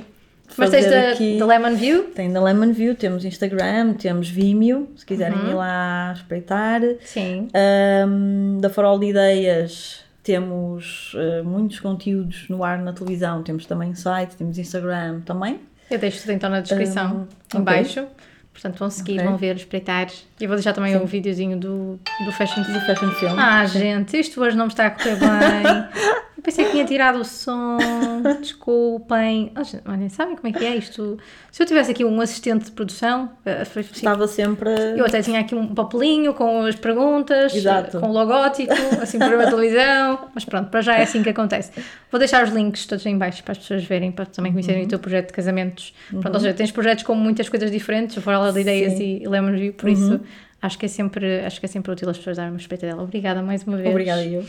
[0.56, 1.38] Mas tens da, aqui...
[1.38, 2.04] da Lemon View?
[2.14, 5.50] Tem da Lemon View, temos Instagram, temos Vimeo, se quiserem Uhum.
[5.50, 6.80] ir lá espreitar.
[7.04, 7.48] Sim.
[7.54, 13.94] Ahm, da Farol de Ideias temos eh, muitos conteúdos no ar na televisão, temos também
[13.94, 15.60] site, temos Instagram também.
[15.90, 17.64] Eu deixo tudo então na descrição, Um, em ok.
[17.64, 18.06] baixo.
[18.54, 19.24] Portanto, vão seguir, Ok.
[19.26, 20.06] vão ver, espreitar.
[20.40, 23.36] E eu vou deixar também o videozinho do, do Fashion Do Fashion Film.
[23.38, 26.24] Ah, gente, isto hoje não me está a correr bem.
[26.36, 27.78] Eu pensei que tinha tirado o som.
[28.40, 29.52] Desculpem.
[29.58, 31.18] Oh, gente, sabem como é que é isto?
[31.50, 34.70] Se eu tivesse aqui um assistente de produção, eh, foi- Estava sempre.
[34.96, 37.98] eu até tinha aqui um papelinho com as perguntas, Exato.
[38.00, 40.28] com o logótipo, assim para uma televisão.
[40.34, 41.72] Mas pronto, para já é assim que acontece.
[42.10, 44.86] Vou deixar os links todos em baixo para as pessoas verem, para também conhecerem Uhum.
[44.86, 45.94] o teu projeto de casamentos.
[46.10, 49.16] Pronto, ou seja, tens projetos com muitas coisas diferentes, fora de ideias Sim.
[49.16, 49.22] Uhum.
[49.22, 50.20] e Lemon View, por isso
[50.64, 53.02] acho que, é sempre, acho que é sempre útil as pessoas darem uma respeito dela.
[53.02, 53.90] Obrigada mais uma vez.
[53.90, 54.44] Obrigada, eu.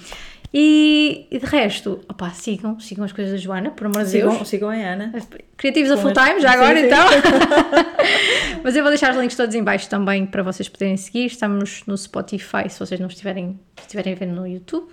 [0.54, 4.32] E, e de resto, opá, sigam, sigam as coisas da Joana, por amor de Deus.
[4.32, 5.14] Sigam, sigam a Ana.
[5.58, 6.86] Criativos a full time, já agora sim.
[6.86, 7.06] então.
[8.64, 11.26] Mas eu vou deixar os links todos em baixo também para vocês poderem seguir.
[11.26, 14.88] Estamos no Spotify, se vocês não estiverem, estiverem vendo no YouTube.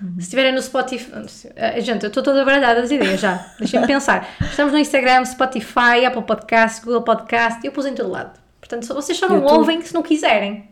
[0.00, 0.14] Uhum.
[0.14, 1.10] Se estiverem no Spotify.
[1.56, 3.52] Ah, Gente, eu estou toda baralhada das ideias já.
[3.58, 4.34] Deixem-me pensar.
[4.40, 7.60] Estamos no Instagram, Spotify, Apple Podcast, Google Podcast.
[7.62, 8.41] Eu pus em todo lado.
[8.72, 9.52] Portanto, vocês só não YouTube.
[9.58, 10.64] ouvem se não quiserem.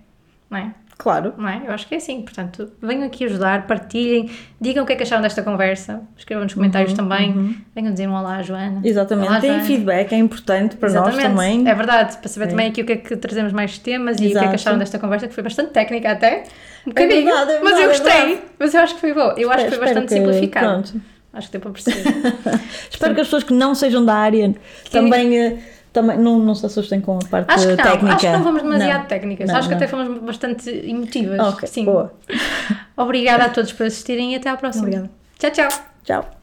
[0.48, 0.74] Não é?
[0.96, 1.32] Claro.
[1.38, 1.62] Não é?
[1.66, 2.20] Eu acho que é assim.
[2.22, 6.52] Portanto, venham aqui ajudar, partilhem, digam o que é que acharam desta conversa, escrevam nos
[6.54, 8.80] comentários também, venham dizer um olá à Joana.
[8.84, 9.28] Exatamente.
[9.28, 9.64] Olá, Tem Joana.
[9.64, 11.28] feedback, é importante para nós Exatamente.
[11.28, 11.68] também.
[11.68, 14.20] É verdade, para saber também aqui o que é que trazemos mais temas e o
[14.20, 14.48] que é Exato.
[14.48, 16.42] que acharam desta conversa, que foi bastante técnica até.
[16.86, 17.24] Um bocadinho.
[17.24, 18.26] verdade, é mas eu verdade, é gostei.
[18.26, 18.42] verdade.
[18.58, 19.34] mas eu acho que foi bom.
[19.38, 20.82] Eu acho que foi Espero bastante que- simplificado.
[20.82, 21.00] Pronto.
[21.32, 22.02] Acho que deu para perceber.
[22.90, 24.52] Espero que as pessoas que não sejam da área
[24.90, 25.58] também, eh,
[25.92, 28.14] também não, não se assustem com a parte acho que não, técnica.
[28.14, 29.06] acho que não fomos demasiado Não.
[29.08, 29.48] técnicas.
[29.48, 31.38] Não, acho que até fomos bastante emotivas.
[31.40, 31.84] Ok, Sim.
[31.84, 32.12] boa.
[32.96, 34.84] Obrigada a todos por assistirem e até à próxima.
[34.84, 35.10] Obrigada.
[35.38, 35.68] Tchau, tchau.
[36.04, 36.39] Tchau.